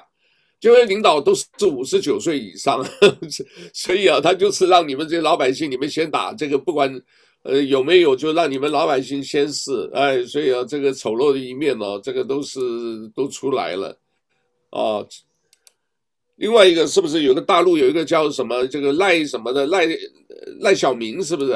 [0.60, 2.84] 因为领导都是五十九岁以上，
[3.74, 6.88] 所以啊，他就是让你们这些老百姓你们先打这个，不管
[7.42, 12.60] 呃有没有，就让你们老百姓先试，哎，所以啊，这个丑陋的一面呢、哦，这个都是
[13.14, 13.98] 都出来了。
[14.74, 15.06] 哦，
[16.34, 19.86] 另外一个是不是有个大陆有一个叫什么这个赖什么的赖
[20.62, 21.52] 赖小明是不是？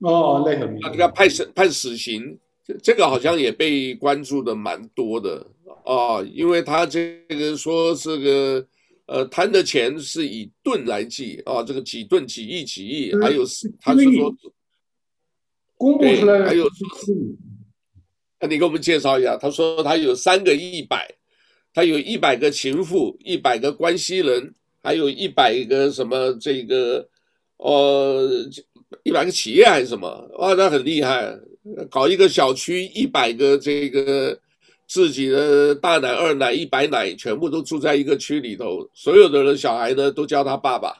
[0.00, 2.38] 哦，赖小明，他给他判死判死刑，
[2.82, 5.42] 这个好像也被关注的蛮多的
[5.84, 8.66] 哦，因为他这个说这个
[9.06, 13.42] 呃贪的钱是以吨来计啊，这个几吨几亿几亿，还有
[13.80, 14.36] 他是说
[15.78, 16.68] 公布出来还有
[18.38, 21.17] 那你给我们介绍一下，他说他有三个一百。
[21.74, 27.06] 他有一百个情妇，一百个关系人，还有一百个什么这个，
[27.58, 28.28] 呃，
[29.04, 30.08] 一百个企业还是什么？
[30.38, 31.32] 哇，那很厉害，
[31.90, 34.36] 搞一个小区，一百个这个
[34.88, 40.96] 自己的大奶、二奶、一百奶，全部都住在一个区里头，所有的人小孩呢都叫他爸爸，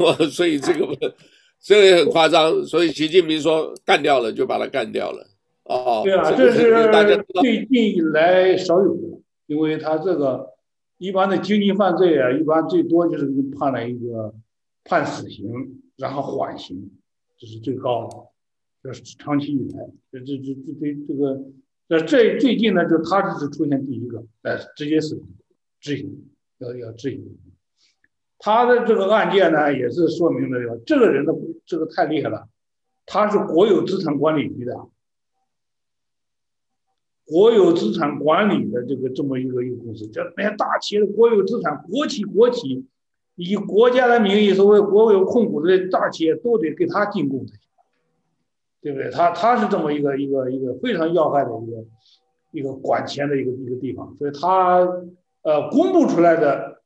[0.00, 1.14] 哇，所以这个
[1.62, 5.26] 这个也很夸张，所以习近平说干掉了就把他干掉了，
[5.64, 9.18] 哦，对啊，这是大家最近以来少有的。
[9.48, 10.54] 因为他这个
[10.98, 13.26] 一般的经济犯罪啊，一般最多就是
[13.58, 14.32] 判了一个
[14.84, 16.90] 判死刑，然后缓刑，
[17.36, 18.30] 这是最高。
[18.80, 21.44] 这是长期以来，这这这这这这个，
[21.88, 25.26] 这这最近呢，就他这是出现第一个，呃，直接死刑
[25.80, 27.38] 执行，要要执行。
[28.38, 31.34] 他的这个案件呢，也是说明了这个人的
[31.66, 32.48] 这个太厉害了，
[33.04, 34.76] 他是国有资产管理局的。
[37.28, 42.86] 国有资产管理的这个这么一个一个公司，叫那些大企业的国有资产，国企国企，
[43.36, 47.60] 以国家的名义，所谓国有控股的大企业都得给他进贡才行，
[48.80, 49.10] 对不对？
[49.10, 51.84] 他他是这么一个一个一个非常要害的一个
[52.52, 54.78] 一个管钱的一个一个地方，所以他
[55.42, 56.80] 呃公布出来的，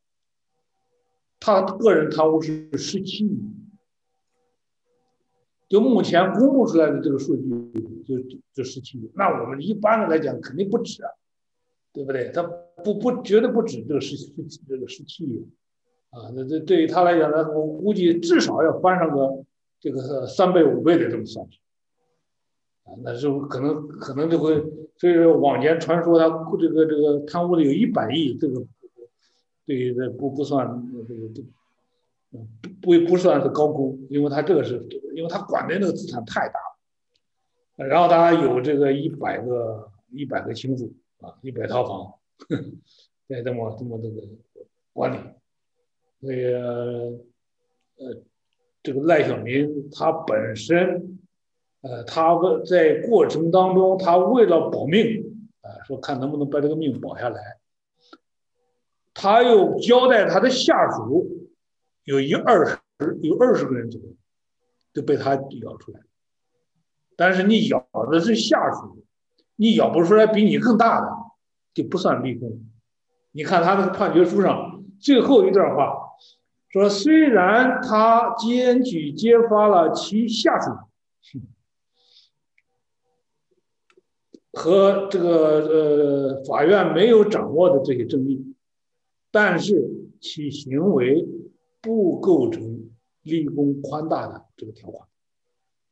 [1.39, 3.39] 他个人贪污是十七亿。
[5.73, 7.49] 就目前公布出来的这个数据
[8.05, 8.21] 就，
[8.53, 11.09] 就十七亿，那我们一般的来讲肯定不止啊，
[11.95, 12.31] 对不对？
[12.31, 12.43] 他
[12.85, 14.35] 不不绝对不止这个十七
[14.69, 15.49] 这个十七亿，
[16.11, 19.47] 啊，那这对于他来讲呢，我估计至少要翻上个
[19.81, 21.47] 这个三倍五倍的这么算，
[22.85, 24.63] 啊，那就可能可能就会，
[24.99, 26.29] 所以说网间传说他
[26.61, 28.63] 这个这个贪污的有一百亿，这个
[29.65, 30.67] 对于这不不算
[31.09, 31.29] 这个。
[31.29, 31.62] 不
[32.33, 32.49] 不
[32.81, 34.83] 不不算是高估，因为他这个是，
[35.15, 36.59] 因为他管的那个资产太大
[37.77, 42.15] 了，然后他有这个一百个一百个情妇啊，一百套房，
[43.29, 44.23] 再这么这么这个
[44.95, 45.19] 管理，
[46.23, 47.13] 所以呃
[48.83, 51.19] 这个赖小民他本身，
[51.83, 57.59] 呃，他在过程当中，他为了保命，啊，说看能不能把这个命保下来，
[59.13, 61.42] 他又交代他的下属，
[62.05, 62.79] 有一二十，
[63.23, 64.09] 有二十个人左右，
[64.93, 66.01] 就被他咬出来。
[67.17, 69.05] 但是你咬的是下属，
[69.57, 71.09] 你咬不出来比你更大的，
[71.75, 72.65] 就不算立功。
[73.33, 75.99] 你看他那个判决书上最后一段话。
[76.69, 80.71] 说虽然他检举揭发了其下属
[84.55, 88.55] 和这个呃法院没有掌握的这些证据，
[89.31, 89.87] 但是
[90.19, 91.29] 其行为
[91.83, 92.91] 不构成
[93.23, 95.07] 立功宽大的这个条款，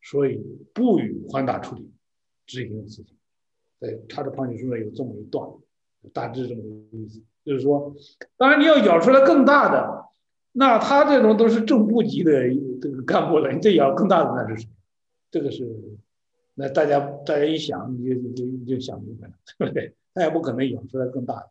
[0.00, 0.40] 所以
[0.72, 1.90] 不予宽大处理，
[2.46, 3.16] 执行死刑。
[3.78, 5.46] 在，他的判决书上有这么一段，
[6.12, 7.94] 大致这么个意思，就是说，
[8.36, 10.06] 当然你要咬出来更大的。
[10.52, 12.32] 那他这种都是正部级的
[12.80, 14.72] 这个干部了，你再咬更大的那是什么？
[15.30, 15.64] 这个是，
[16.54, 19.94] 那大家大家一想，你就就你就想明白了，对不对？
[20.12, 21.50] 他也不可能咬出来更大的。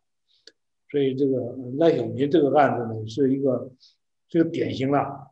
[0.91, 3.71] 所以这个赖小民这个案子呢，是一个
[4.29, 5.31] 这个典型了。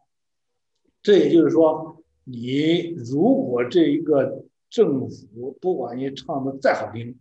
[1.02, 7.18] 这也就是说，你如果这一个政府不管你唱的再好听，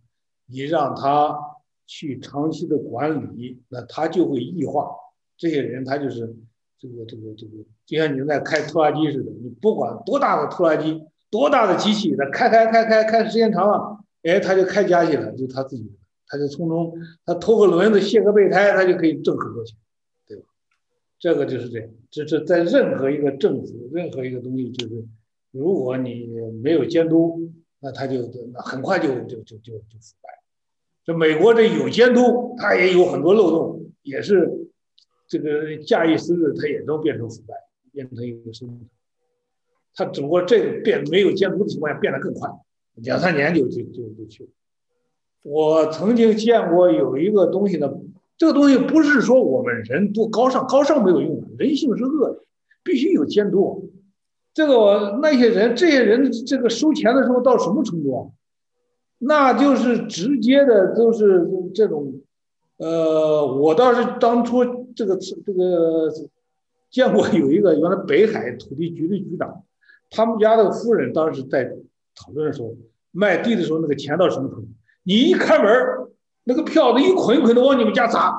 [0.47, 1.37] 你让他
[1.85, 4.89] 去长期的管理，那他就会异化。
[5.37, 6.35] 这些人他就是
[6.79, 15.95] 这个这个这个，就像你在开拖拉机似的，你不管多大的拖拉机，多大的机器，他开开开开开时间长了，哎，他就开家去了，就他自己，
[16.27, 16.91] 他就从中
[17.23, 19.77] 他偷个轮子卸个备胎，他就可以挣很多钱，
[21.19, 25.05] 这个就是这样，这是在任何一个政府，任何一个东西，就是
[25.51, 26.29] 如果你
[26.63, 30.29] 没有监督，那他就那很快就就就就就腐败。
[31.03, 34.63] 这美国这有监督，他也有很多漏洞，也是。
[35.29, 37.53] 这个假以时日，它也都变成腐败，
[37.91, 38.77] 变成一个生产。
[39.93, 42.49] 它只不过这个变没有监督的情况下变得更快，
[42.93, 44.49] 两三年就就就就去了。
[45.41, 47.93] 我曾经见过有一个东西呢，
[48.37, 52.43] 这个东西不是说我们人多高尚，高尚没有用，人性是恶的，
[52.83, 53.91] 必须有监督。
[54.53, 58.27] 这个那些人，这些人这个收钱的时候到什么程度啊？
[59.19, 62.21] 那就是直接的都是这种。
[62.77, 64.63] 呃，我倒是当初
[64.95, 66.11] 这个这个
[66.91, 69.63] 见过有一个原来北海土地局的局长，
[70.11, 71.63] 他们家的夫人当时在
[72.15, 72.75] 讨论的时候，
[73.11, 74.67] 卖地的时候那个钱到什么程度？
[75.01, 75.71] 你一开门，
[76.47, 78.33] 那个票子一捆一捆的往你们家砸，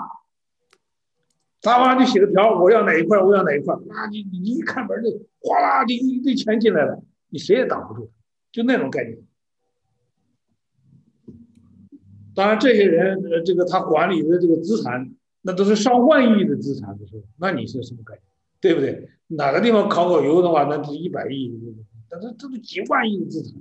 [1.60, 8.10] 砸完就写个条，我要哪一块，我要哪一块，那你你一开门就哗啦的一堆钱进来了，你谁也挡不住，
[8.50, 9.18] 就那种概念。
[12.34, 15.10] 当然，这些人，呃，这个他管理的这个资产，
[15.42, 18.22] 那都是上万亿的资产的时候，那你是什么概念？
[18.60, 19.10] 对不对？
[19.26, 21.52] 哪个地方烤烤油的话，那是一百亿，
[22.08, 23.60] 但是这都几万亿的资产，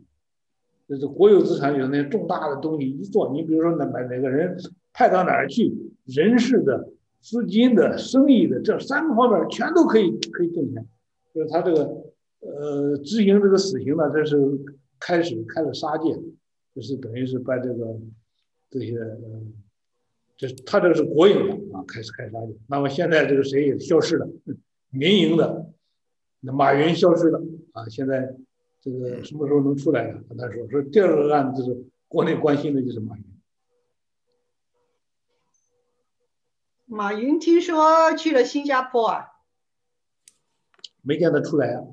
[0.88, 4.58] 这是国有资产有那些重大的东西一做，你比如说哪哪哪个人
[4.94, 5.74] 派到哪儿去，
[6.06, 6.90] 人事的、
[7.22, 10.86] 资金的、生意的，这三个方面全都可以可以挣钱。
[11.34, 11.84] 就是他这个，
[12.40, 14.38] 呃，执行这个死刑呢，这是
[15.00, 16.18] 开始开了杀戒，
[16.74, 18.00] 就是等于是把这个。
[18.70, 19.00] 这些，
[20.36, 22.54] 这他这个是国营的啊，开始开杀戒。
[22.68, 24.28] 那么现在这个谁也消失了，
[24.90, 25.72] 民营的，
[26.42, 27.88] 那马云消失了啊。
[27.88, 28.36] 现在
[28.90, 30.22] 这个什么时候能出来呢？
[30.30, 33.24] 跟他说说第二个案子就是国内关心的就是马云。
[36.86, 39.26] 马云听说去了新加坡啊？
[41.02, 41.84] 没见他出来啊，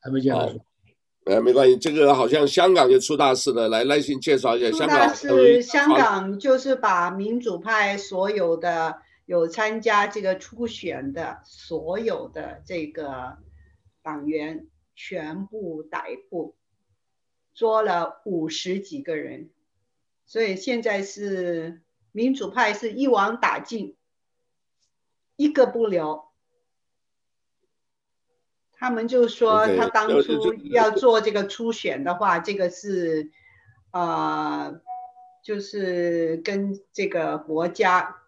[0.00, 0.64] 还没见他出来。
[1.24, 3.68] 呃，没关系，这个好像香港就出大事了。
[3.68, 5.14] 来，耐心介绍一下香港。
[5.14, 13.36] 是香港，就是把民主派所有的有参加这个初选的所有的这个
[14.02, 16.54] 党员全部逮捕，
[17.54, 19.50] 捉了五十几个人，
[20.26, 21.82] 所以现在是
[22.12, 23.96] 民主派是一网打尽，
[25.36, 26.24] 一个不留。
[28.72, 33.30] 他们就说，他当初要做这个初选的话，这个是，
[33.92, 34.80] 呃，
[35.42, 38.22] 就是跟这个国家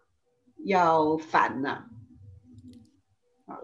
[0.63, 1.89] 要反了。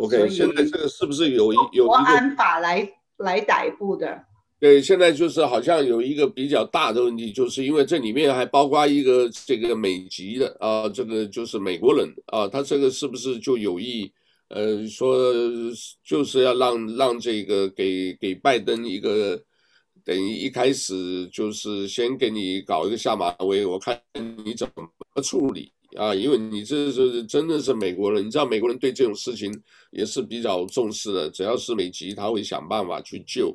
[0.01, 4.25] OK，现在这个是不是有一有国安法来来逮捕的？
[4.59, 14.11] 对，现在就是好像有一个比较大的问题，就是因为这里面还包括一个这个美籍的啊，这个就是美国人啊，他这个是不是就有意？
[14.49, 15.33] 呃，说
[16.03, 19.41] 就是要让让这个给给拜登一个
[20.03, 23.99] 等于一开始就是先给你搞一个下马威，我看
[24.43, 29.53] 你怎么处理啊，因为你这是真的是美国人，你知道美国人对这种事情
[29.91, 33.53] 也是比较重视的，只要是美籍，他会想办法去救。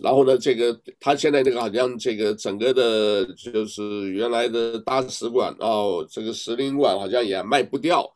[0.00, 8.10] 然后呢，这个他现在这个好像这个整个的，就是原来的大使馆哦，这个使领馆好像也卖不掉，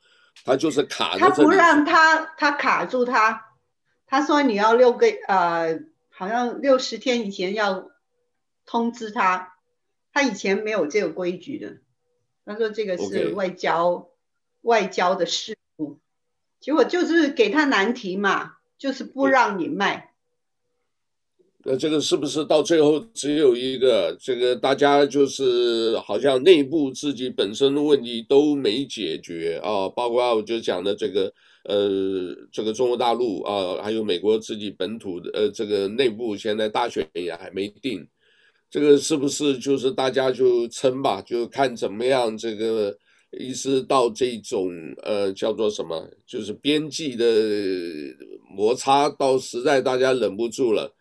[0.44, 1.20] 他就是卡着。
[1.20, 3.40] 他不让他，他卡住他，
[4.06, 5.78] 他说你要六个呃，
[6.10, 7.88] 好像六十天以前要
[8.64, 9.54] 通知他，
[10.12, 11.76] 他以前没有这个规矩的。
[12.46, 14.08] 他说这个是外交.
[14.62, 15.98] 外交的事务，
[16.58, 20.12] 结果就是给他难题嘛，就是不让你卖。
[21.62, 24.16] 那这个是不是到最后只有一个？
[24.20, 31.32] 这个大家就是好像内部自己本身的问题都没解决啊，包括我就讲的这个
[31.62, 38.04] 呃，这个中国大陆啊，还有美国自己本土的呃，这个内部现在大选也还没定，
[38.76, 42.36] 这个是不是就是大家就撑吧，就看怎么样？
[42.36, 42.94] 这个
[43.38, 44.70] 意思到这种
[45.02, 47.24] 呃叫做什么，就是边际的
[48.54, 50.94] 摩擦，到实在大家忍不住了。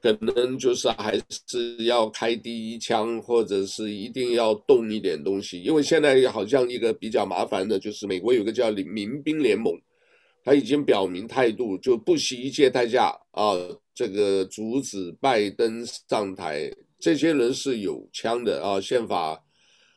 [0.00, 9.74] 可能就是还是要开第一枪，或者是一定要动一点东西，因为现在好像一个比较麻烦的，就是美国有个叫民兵联盟，
[10.42, 13.52] 他已经表明态度，就不惜一切代价啊，
[13.94, 16.72] 这个阻止拜登上台。
[16.98, 19.42] 这些人是有枪的啊，宪法，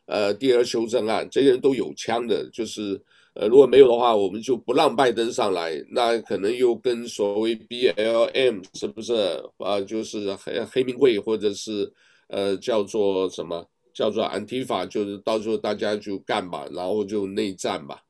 [0.06, 3.02] 呃，第二修正案，这些人都有枪的，就是。
[3.36, 9.14] 呃，如果没有的话，我们就不让拜登上来，那可能又跟所谓 BLM 是不是
[9.60, 9.80] 啊？
[9.80, 11.90] 就是黑黑名贵或者是
[12.28, 18.02] 呃叫做什么叫做安提法，就是到时候大家就干吧，然后就内战吧。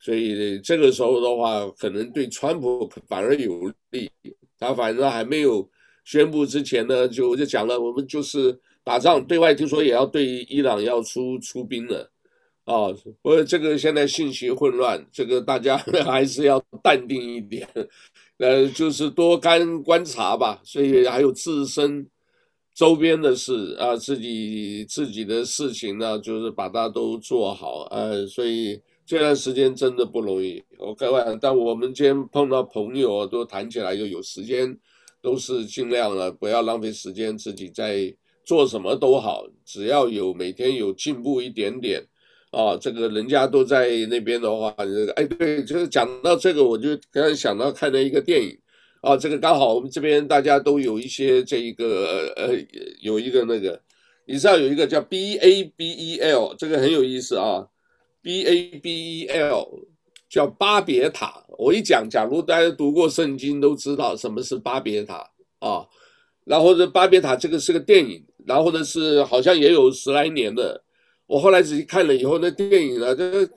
[0.00, 4.10] 所以这个时候的话，可能对川普反而有利。
[4.58, 5.68] 他反正还没有
[6.04, 12.10] 宣布之前呢，就我就讲了，我们就是打仗，对外听说也要对伊朗要出出兵了。
[12.64, 12.88] 啊，
[13.20, 17.68] 我这个现在信息混乱，这个大家还是要淡定一点，
[18.38, 20.60] 呃，就是多干观察吧。
[20.64, 22.06] 所以还有自身
[22.74, 27.82] 周边的事啊，自己自己的事情呢，就是把它都做好。
[27.90, 30.62] 呃，所以这段时间真的不容易。
[30.78, 34.74] 我开玩笑，但我们今天碰到朋友都谈起来，就有时间
[35.24, 38.14] 都是尽量了，不要浪费时间，自己在
[38.44, 42.06] 做什么都好，只要有每天有进步一点点。
[42.50, 48.56] 啊，这个人家都在那边的话，这个哎，对，就是讲到这个，我就刚才想到看了一个电影，
[49.00, 52.54] 啊，这个刚好我们这边大家都有一些这一个呃，
[53.00, 53.80] 有一个那个，
[54.24, 57.66] 你知道有一个叫 B A B E L，这个很有意思啊
[58.22, 59.88] ，B A B E L
[60.34, 61.32] 叫巴别塔。
[61.56, 65.24] 我一讲，假如大家读过圣经，都知道什么是巴别塔
[65.60, 65.86] 啊。
[66.44, 70.82] 然后这巴别塔这个是个电影，然后呢是好像也有十来年的。
[71.28, 73.48] 我后来仔细看了以后，那电影呢，这个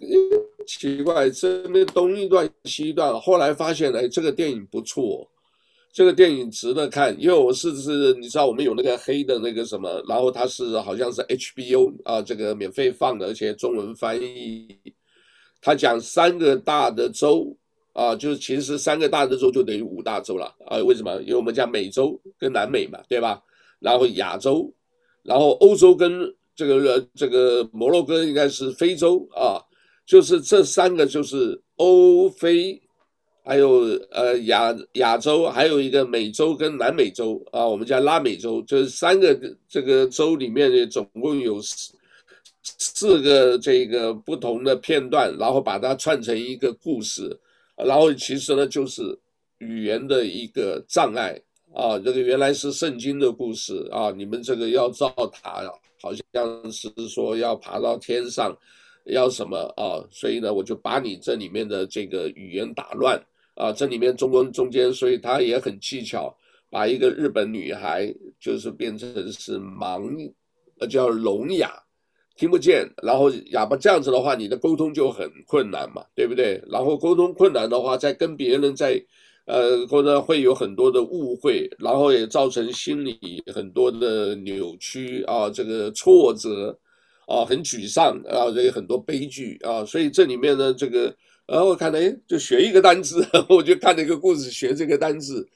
[0.68, 3.20] 奇怪，这边东一段西一段。
[3.20, 5.28] 后来发现，哎，这个电影不错，
[5.92, 7.20] 这个电影值得看。
[7.20, 14.78] 因为我是是，你知道我们有那个黑的那个什么，然后它是好像是 HBO 啊，这个免费放的，而且中文翻译。
[15.68, 17.54] 他讲三个大的洲
[17.92, 20.78] 啊，就是其实三个大的洲就等于五大洲了啊。
[20.78, 21.22] 为什么？
[21.24, 23.44] 因为我们讲美洲跟南美嘛，对吧？
[23.80, 24.74] 然后亚洲，
[25.24, 26.34] 然后欧洲跟。
[26.60, 29.62] 这个，这个摩洛哥应该是非洲啊，
[30.08, 32.82] 就是这三个就是欧非，
[33.44, 39.40] 还有呃亚亚洲，还有一个美洲跟南美洲啊，我们叫拉美洲，就是三个
[39.70, 41.60] 这个洲里面呢，总共有
[42.78, 47.38] 四个这个不同的片段，然后把它串成一个故事，
[47.76, 49.18] 然后其实呢就是
[49.60, 51.40] 语言的一个障碍
[51.74, 55.64] 啊，这个原来是圣经的故事啊，你们这个要造塔。
[56.00, 58.56] 好像是说要爬到天上，
[59.06, 59.98] 要什么啊？
[60.12, 63.20] 所以呢，我就把你这里面的这个语言打乱
[63.56, 63.74] 啊。
[63.74, 66.32] 这里面中文中间，所以他也很技巧，
[66.70, 70.32] 把一个日本女孩就是变成是盲，
[70.80, 71.74] 呃，叫聋哑，
[72.38, 72.90] 听不见。
[73.04, 76.62] 然后哑巴这样子的话，你的沟通就很困难嘛，对不对？
[76.70, 79.04] 然后沟通困难的话，再跟别人在。
[79.50, 86.78] 呃，或者会有很多的误会，然后也造成心理很多的扭曲啊，这个挫折
[87.28, 91.16] 啊，很沮丧啊，这个很多悲剧啊，所以这里面呢，这个，
[91.46, 95.48] 然后我看了，哎，就学一个单词， 我就看了一个故事，学这个单词，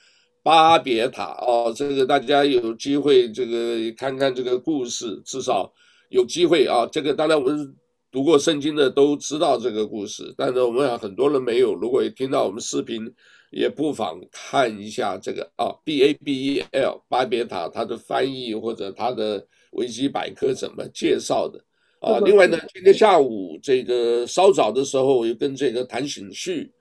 [0.41, 5.69] 巴别塔啊，这个大家有机会这个看看这个故事，至少
[6.11, 7.75] 有机会啊，这个当然我们
[8.11, 13.11] 读过圣经的都知道这个故事，但是我们很多人没有，如果也听到我们视频。
[13.53, 21.61] 也不妨看一下这个啊，B A B E L 巴别塔它的翻译或者它的维基百科怎么介绍的
[21.99, 26.71] 啊，另外呢，今天下午这个稍早的时候，我又跟这个谭醒旭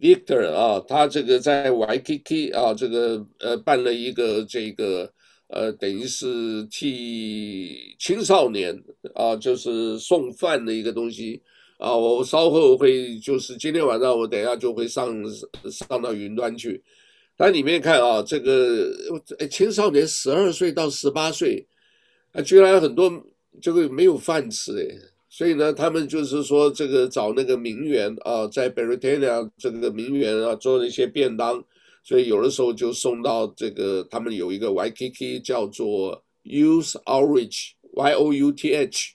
[0.00, 5.12] Victor 啊，他这个在 Waikiki 啊，这个呃办了一个这个
[5.52, 8.74] 呃，等于是替青少年
[9.14, 11.42] 啊，就是送饭的一个东西
[11.78, 11.94] 啊。
[11.94, 15.14] 我稍后会就是今天晚上我等一下就会上
[15.70, 16.82] 上到云端去。
[17.36, 18.92] 它里面看啊，这个
[19.50, 21.66] 青少年十二岁到十八岁
[22.32, 23.26] 啊，居然很多。
[23.60, 24.86] 这个没有饭吃哎，
[25.28, 31.62] 所以呢，他们就是说这个找那个名媛啊，在 Britannia 这个名媛啊做了一些便当，
[32.10, 39.12] 所以有的时候就送到这个他们有一个 YKK 叫做 Youth Outreach Y O U T H，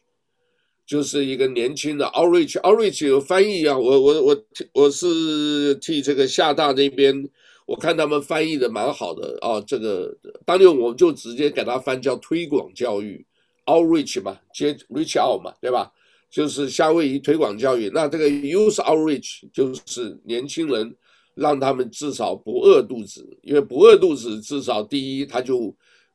[0.87, 7.29] 就是一个年轻的 Outreach Outreach 有翻译啊，我我我我是替这个厦大那边，
[7.65, 13.25] 我看他们翻译的蛮好的啊，这个当年我就直接给他翻叫推广教育。
[13.65, 15.91] Outreach 嘛，接 reach out 嘛，对吧？
[16.31, 17.91] 就是夏威夷推广教育。
[17.93, 20.95] 那这个 youth outreach 就是年轻人，
[21.35, 25.71] 让他们至少不饿肚子，因为不饿肚子，至少第一他就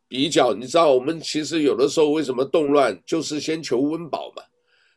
[0.09, 4.43] 比较，你知道，我们其实有的时候为什么动乱，就是先求温饱嘛，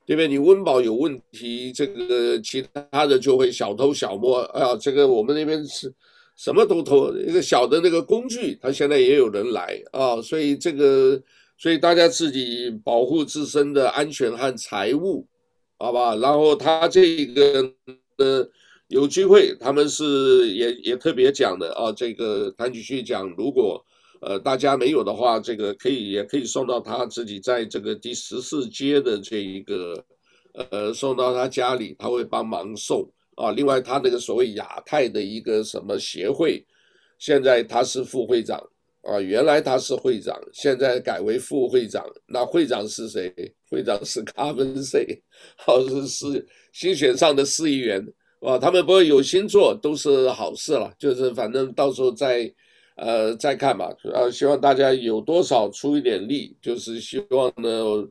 [0.06, 0.28] 对不对？
[0.28, 4.40] 你温饱有问题，这个其他的就会小偷小摸。
[4.46, 5.94] 啊，这个我们那边是
[6.36, 11.22] 什么都偷，一个小的那个工具，他现在也有人来啊，所以这个。
[11.56, 15.26] 所以大家自己保护自身的安全和财物，
[15.78, 16.14] 好吧？
[16.16, 17.72] 然后他这个
[18.18, 18.46] 呃
[18.88, 21.92] 有机会，他们是也也特别讲的啊。
[21.92, 23.84] 这个谭继旭讲，如果
[24.22, 30.06] 呃大家没有的话，这个可以也可以送到他自己在这个第十四街的这一个
[30.70, 33.52] 呃送到他家里，他会帮忙送啊。
[33.52, 36.64] 另外他那个所谓亚太的一个什么协会，
[37.18, 38.62] 现在他是副会长。
[39.04, 42.06] 啊，原来他是会长，现在改为副会长。
[42.26, 43.34] 那会长是谁？
[43.70, 45.06] 会长是 卡文塞，
[45.58, 48.02] 好像是新选上的市议员。
[48.44, 50.94] 啊，他们不会有心做，都是好事了。
[51.00, 52.54] 就是反正到时候再，
[52.98, 53.90] 呃，再看吧。
[54.14, 58.06] 啊，希望大家有多少出一点力，就是希望呢，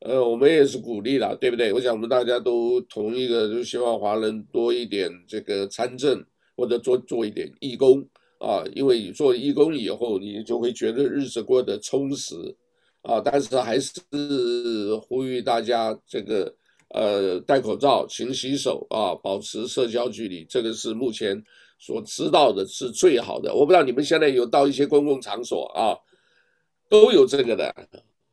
[0.00, 1.72] 呃，我们也是鼓励了，对不对？
[1.72, 6.24] 我想我们大家都同一个，就希望华人多一点这个参政，
[6.56, 8.06] 或者做做一点义工。
[8.38, 12.34] 啊，因为你做义工以后，你就会觉得日子过得充实，
[13.02, 14.00] 啊，但是还是
[15.00, 16.52] 呼吁大家这个
[16.92, 21.42] 呃戴口罩、勤洗手啊，保持社交距离，这个是目前
[21.78, 23.54] 所知道的是最好的。
[23.54, 25.96] 我不知道你们现在有到一些公共场所啊，
[26.88, 27.74] 都有这个的，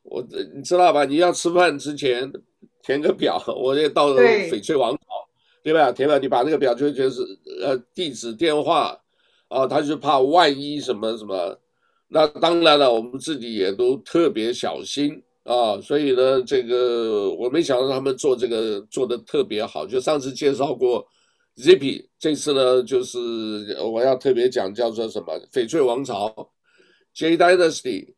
[0.04, 0.24] 我
[0.56, 1.06] 你知道吧？
[1.06, 2.32] 你要吃饭之前
[2.84, 5.00] 填个表，我也到了翡翠王朝，
[5.64, 5.92] 对，对吧？
[5.92, 7.22] 填了，你把那个表就就是
[7.62, 8.98] 呃地址、电话。
[9.50, 11.60] 啊，他就怕万一什么什么，
[12.10, 15.82] 那当然了，我们自己也都特别小心啊。
[15.82, 19.86] 所以呢，这个我没想到他们做这个做得特别好。
[19.86, 21.06] 就上次介绍过
[21.58, 23.18] Zippy，这次呢，就是
[23.84, 26.34] 我要特别讲叫做什么翡翠王朝
[27.14, 28.14] J Dynasty，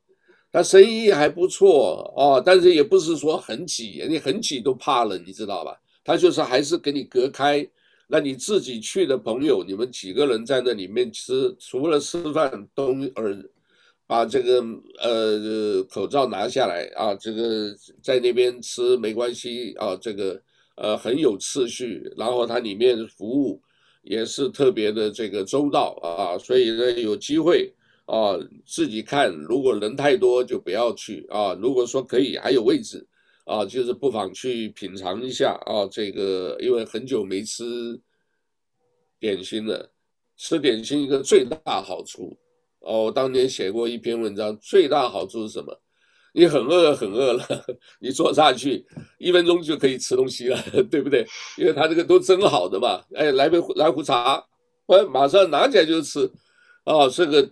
[0.51, 5.75] 他生意还不错啊，但是也不是说很挤，你很挤都怕了，你知道吧？
[6.03, 7.67] 他就是还是给你隔开。
[8.13, 13.33] 那你自己去的朋友，你们几个人在那里面吃，除了吃饭，都而
[14.11, 14.61] 把这个
[15.01, 20.37] 呃口罩拿下来啊，这个在那边吃没关系啊，这个
[20.75, 23.61] 呃很有秩序，然后它里面服务
[24.01, 33.07] 也是特别的这个周到啊，所以呢有机会啊自己看，如果人太多就不要去啊，如果说可以还有位置。
[33.45, 37.63] 啊，就是不妨去品尝一下啊，这个因为很久没吃
[39.19, 39.89] 点心了，
[40.37, 42.37] 吃点心一个最大好处
[42.81, 45.75] 哦，我当年写过一篇文章，最大好处是什么？
[46.33, 47.43] 你很饿很饿了，
[47.99, 48.85] 你坐下去
[49.17, 50.57] 一分钟就可以吃东西了，
[50.91, 51.25] 对不对？
[51.57, 54.43] 因为他这个都蒸好的嘛，哎，来杯来壶茶，
[54.85, 56.29] 我马上拿起来就吃，
[56.83, 57.49] 啊，这个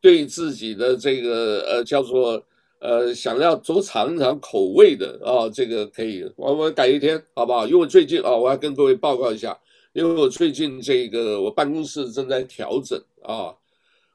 [0.00, 2.42] 对自己的这个呃叫做。
[2.80, 7.66] 呃，想要多尝一尝口味的、哦，这个可以，我我改一天，好不好？
[7.66, 9.58] 因为最近啊、我要跟各位报告一下，
[9.92, 13.52] 因为我最近这个我办公室正在调整啊，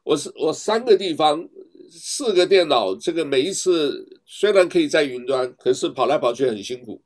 [0.04, 1.48] 我是我三个地方
[1.90, 7.02] 四个电脑，这个每一次虽然可以在云端，可是跑来跑去很辛苦，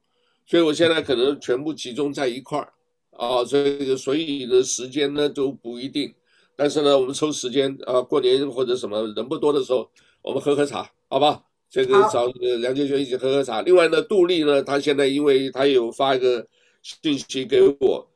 [0.45, 2.73] 所以我现在可能全部集中在一块儿
[3.11, 6.13] 啊，这个所以的时间呢都不一定，
[6.55, 9.89] 但是呢，我们抽时间啊，过年或者什么人不多的时候，
[10.21, 11.43] 我们喝喝茶，好吧？
[11.69, 12.25] 这个找
[12.61, 13.61] 梁建轩一起喝喝茶。
[13.61, 16.47] 另外呢，杜丽呢，她现在因为她有发一个
[16.81, 18.07] 信息给我，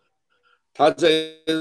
[0.73, 1.09] 他在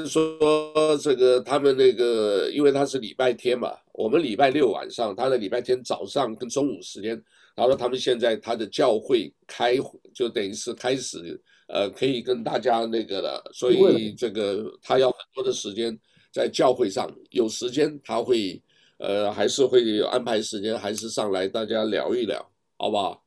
[0.07, 7.21] 说这个他们那个，因为他是礼拜天嘛，我们礼拜六晚上，他的礼拜天早上跟中午时间，
[7.57, 9.77] 他说他们现在他的教会开
[10.15, 15.99] 就等于是开始，呃，可以跟大家那个了，所以这个他要很多的时间
[16.33, 18.63] 在教会上，有时间他会，
[18.99, 22.49] 呃，还是会安排时间，还是上来大家聊一聊，
[22.79, 23.23] 好不好？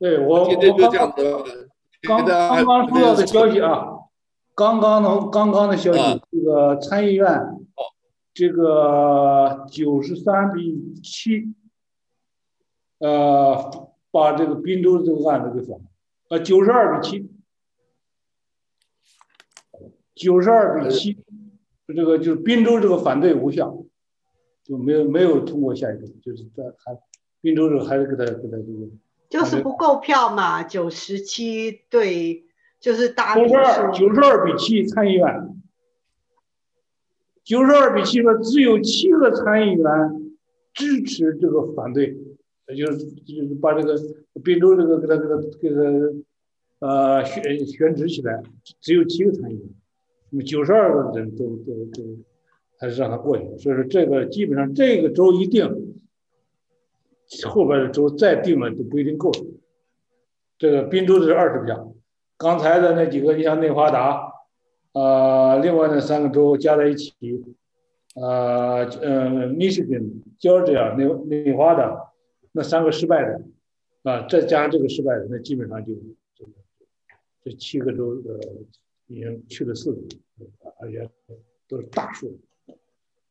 [0.00, 1.68] 对，我今天就这样子。
[2.02, 3.84] 刚刚刚收到的消息啊，
[4.62, 7.82] 刚刚的刚刚的消息，啊、这个参议院，哦，
[8.32, 11.52] 这个九十三比七，
[12.98, 15.80] 呃，把这个滨州这个案子给否，
[16.28, 17.28] 呃，九十二比七，
[20.14, 21.18] 九十二比七，
[21.88, 23.84] 这个就是滨州这个反对无效，
[24.62, 26.96] 就没有没有通过下一步，就是在还
[27.40, 28.88] 滨州这个还是给他给他这个。
[29.28, 32.44] 就是不够票嘛，九十七对，
[32.82, 35.56] 就是大九十二九十二比七参议院，
[37.44, 40.34] 九十二比七说只有七个参议员
[40.74, 42.16] 支持这个反对，
[42.66, 43.96] 也就是就是把这个
[44.42, 45.80] 滨州这个给他给他给他
[46.86, 48.42] 呃选选址起来，
[48.80, 49.62] 只有七个参议员，
[50.30, 52.02] 那么九十二个人都都都
[52.78, 55.88] 还是让他过去，所以说这个基本上这个州一定。
[57.46, 59.32] 后边的州再定了都不一定够。
[60.58, 61.94] 这个滨州的是二十票，
[62.42, 64.32] 刚才的那几个，你像内华达，
[64.94, 67.14] 呃，另外那三个州加在一起，
[68.16, 72.12] 呃，呃，密歇根、乔治亚、内内华达，
[72.50, 73.40] 那三个失败的，
[74.02, 75.94] 啊，再加上这个失败的，那基本上就
[76.34, 76.44] 这
[77.44, 78.40] 这七个州呃
[79.06, 80.00] 已经去了四个，
[80.80, 81.08] 而且
[81.68, 82.36] 都是大数。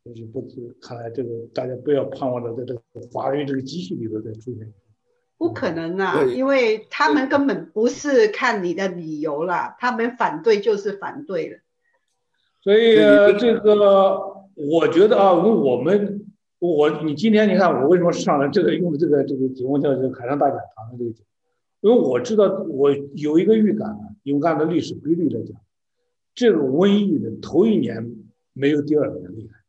[0.04, 0.42] 就是不，
[0.82, 4.74] 看来这个大家不要盼望着在这个法律这个机器里头再出现。
[5.42, 11.58] 不可能啊，因为他们根本不是看你的理由啦，他们反对就是反对了。
[12.62, 12.94] 所以
[13.40, 14.22] 这个，
[14.54, 16.28] 我觉得啊，我们
[16.60, 21.24] 我你今天你看我为什么上来这个用的这个这个节目叫这个海上大讲堂的这个节
[21.80, 25.60] 目，因为我知道我有一个预感啊，用按照历史规律来讲，
[26.36, 28.16] 这个瘟疫的头一年
[28.54, 29.61] 没有第二年厉害。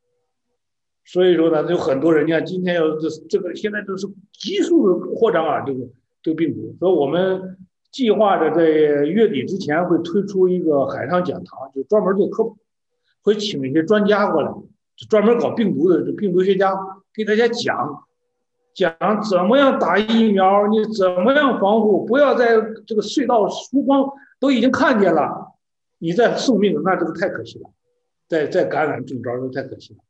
[1.04, 5.80] 所以说呢，有很多人家今天要这这个现在都是急速的扩张啊，这个
[6.22, 6.74] 这个病毒。
[6.78, 7.58] 所以我们
[7.90, 12.56] 计划着在月底之前会推出一个海上讲堂，就专门做科普，
[13.22, 14.48] 会请一些专家过来，
[14.96, 16.72] 就专门搞病毒的这病毒学家
[17.12, 18.04] 给大家讲
[18.72, 24.08] 讲怎么样打疫苗，你怎么样防护，不要在这个隧道曙光
[24.40, 25.52] 都已经看见了，
[25.98, 27.68] 你再送命，那这个太可惜了，
[28.28, 30.00] 再再感染中招都太可惜了。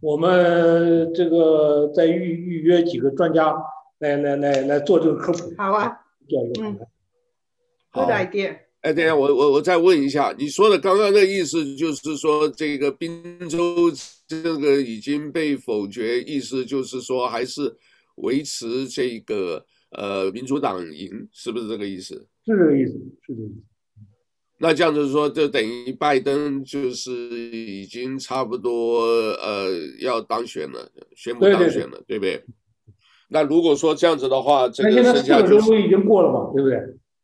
[0.00, 3.54] 我们这个再预预约几个专家
[3.98, 5.52] 来来来来做这个科普。
[5.56, 5.92] 好啊，
[6.60, 6.78] 嗯，
[7.90, 8.56] 好的 idea。
[8.80, 13.92] 哎，等下我我我再问一下，你说的刚刚的意思就是说，这个滨州
[14.26, 17.76] 这个已经被否决，意思就是说还是
[18.16, 22.14] 维持这个呃民主党赢，是不是这个意思？
[22.46, 23.69] 是这个意思，是这个意思。
[24.62, 29.00] 那这样子说，就等于拜登就是已经差不多
[29.40, 30.86] 呃要当选了，
[31.16, 32.44] 宣布当选了，对，不对？
[33.30, 36.78] 那如果说这样子的话，这个剩下四个州已经过了嘛，对不对？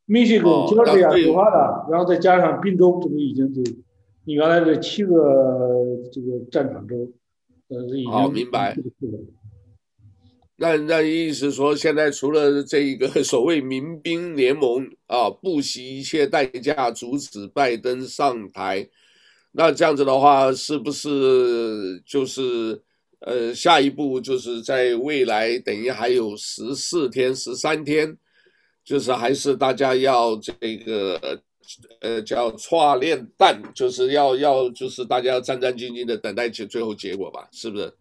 [0.07, 3.61] 密西根、乔治亚、纽华达，然后再加上宾州，这个已经就
[4.25, 5.15] 你原来的七个
[6.11, 7.13] 这个战场州，
[7.69, 8.75] 呃，已经好明白。
[10.59, 18.89] 那那意思说，现在除了这一个 所谓民兵联盟啊，不惜一切代价阻止拜登上台，
[19.53, 22.83] 那这样子的话，是不是就是
[23.21, 28.17] 呃，下一步就是在未来等于还有十四天、十三天，
[28.83, 31.39] 就是还是大家要这个
[32.01, 37.93] 呃叫串炼弹，就是要要就是大家战战兢兢的等待最最后结果吧，是不是？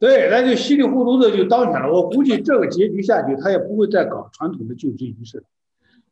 [0.00, 1.92] 对，那就稀里糊涂的就当选了。
[1.92, 5.44] 我估计这个结局下去，他也不会再搞传统的就职仪式了，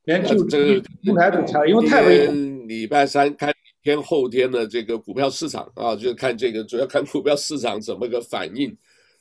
[0.07, 2.69] 连就职平台都拆了，因为太危险。
[2.69, 8.77] 礼拜三看天后天的这个股票市场啊，就看这个主要看股票市场怎么个反应，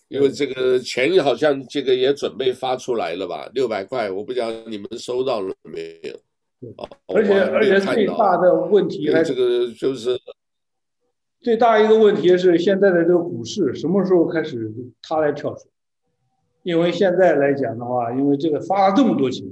[0.07, 6.75] 因为这个钱好像这个也准备发出来了吧，六百块，我不知道你们收到了没有？
[7.13, 10.19] 而且而且最大的问题还这个就是。
[11.45, 14.73] 最大一个问题是现在的这个股市什么时候开始
[15.03, 15.69] 它来跳水？
[16.63, 19.45] 因为现在来讲的话，因为这个发了这么多钱，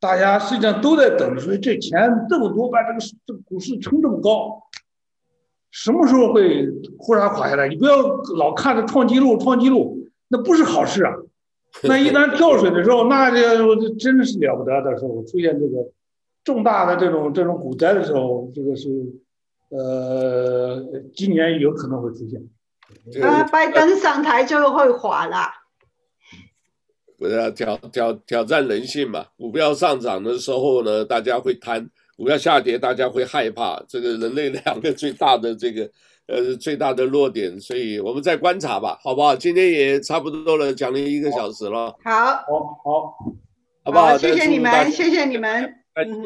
[0.00, 4.62] 大家实际上都在等，所以这钱这么多，把这个这个股市撑这么高，
[5.70, 6.66] 什么时候会
[6.96, 7.68] 忽然垮下来？
[7.68, 7.98] 你不要
[8.38, 11.12] 老看着创纪录，创纪录，那不是好事啊。
[11.84, 15.86] 那一旦跳水的时候，那就真是了不得的时候，出现这个
[16.44, 18.88] 重大的这种这种股灾的时候，这个是。
[19.70, 20.82] 呃，
[21.14, 22.40] 今年有可能会出现。
[23.22, 25.36] 啊，拜登上台就会垮了。
[27.16, 29.26] 不要挑挑挑战人性嘛。
[29.36, 31.84] 股票上涨的时候呢，大家会贪；
[32.16, 33.80] 股票下跌，大家会害怕。
[33.86, 35.88] 这个人类两个最大的这个
[36.26, 39.36] 呃最大的弱点，所以我们再观察吧，好不好？
[39.36, 41.94] 今天也差不多了，讲了一个小时了。
[42.02, 42.44] 好，好，
[42.82, 43.16] 好，
[43.84, 44.16] 好不好？
[44.16, 45.74] 谢谢你们，谢谢你们。
[45.94, 46.24] 嗯，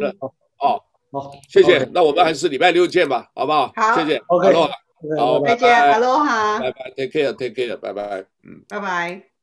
[1.21, 1.89] 好，谢谢。
[1.93, 3.73] 那我们还是礼拜六见吧，好不好？
[3.77, 4.21] 好，谢谢。
[4.27, 4.53] OK。
[5.19, 9.34] 好，再见，Aloha，拜拜，Take care，Take care，拜拜，嗯，拜拜。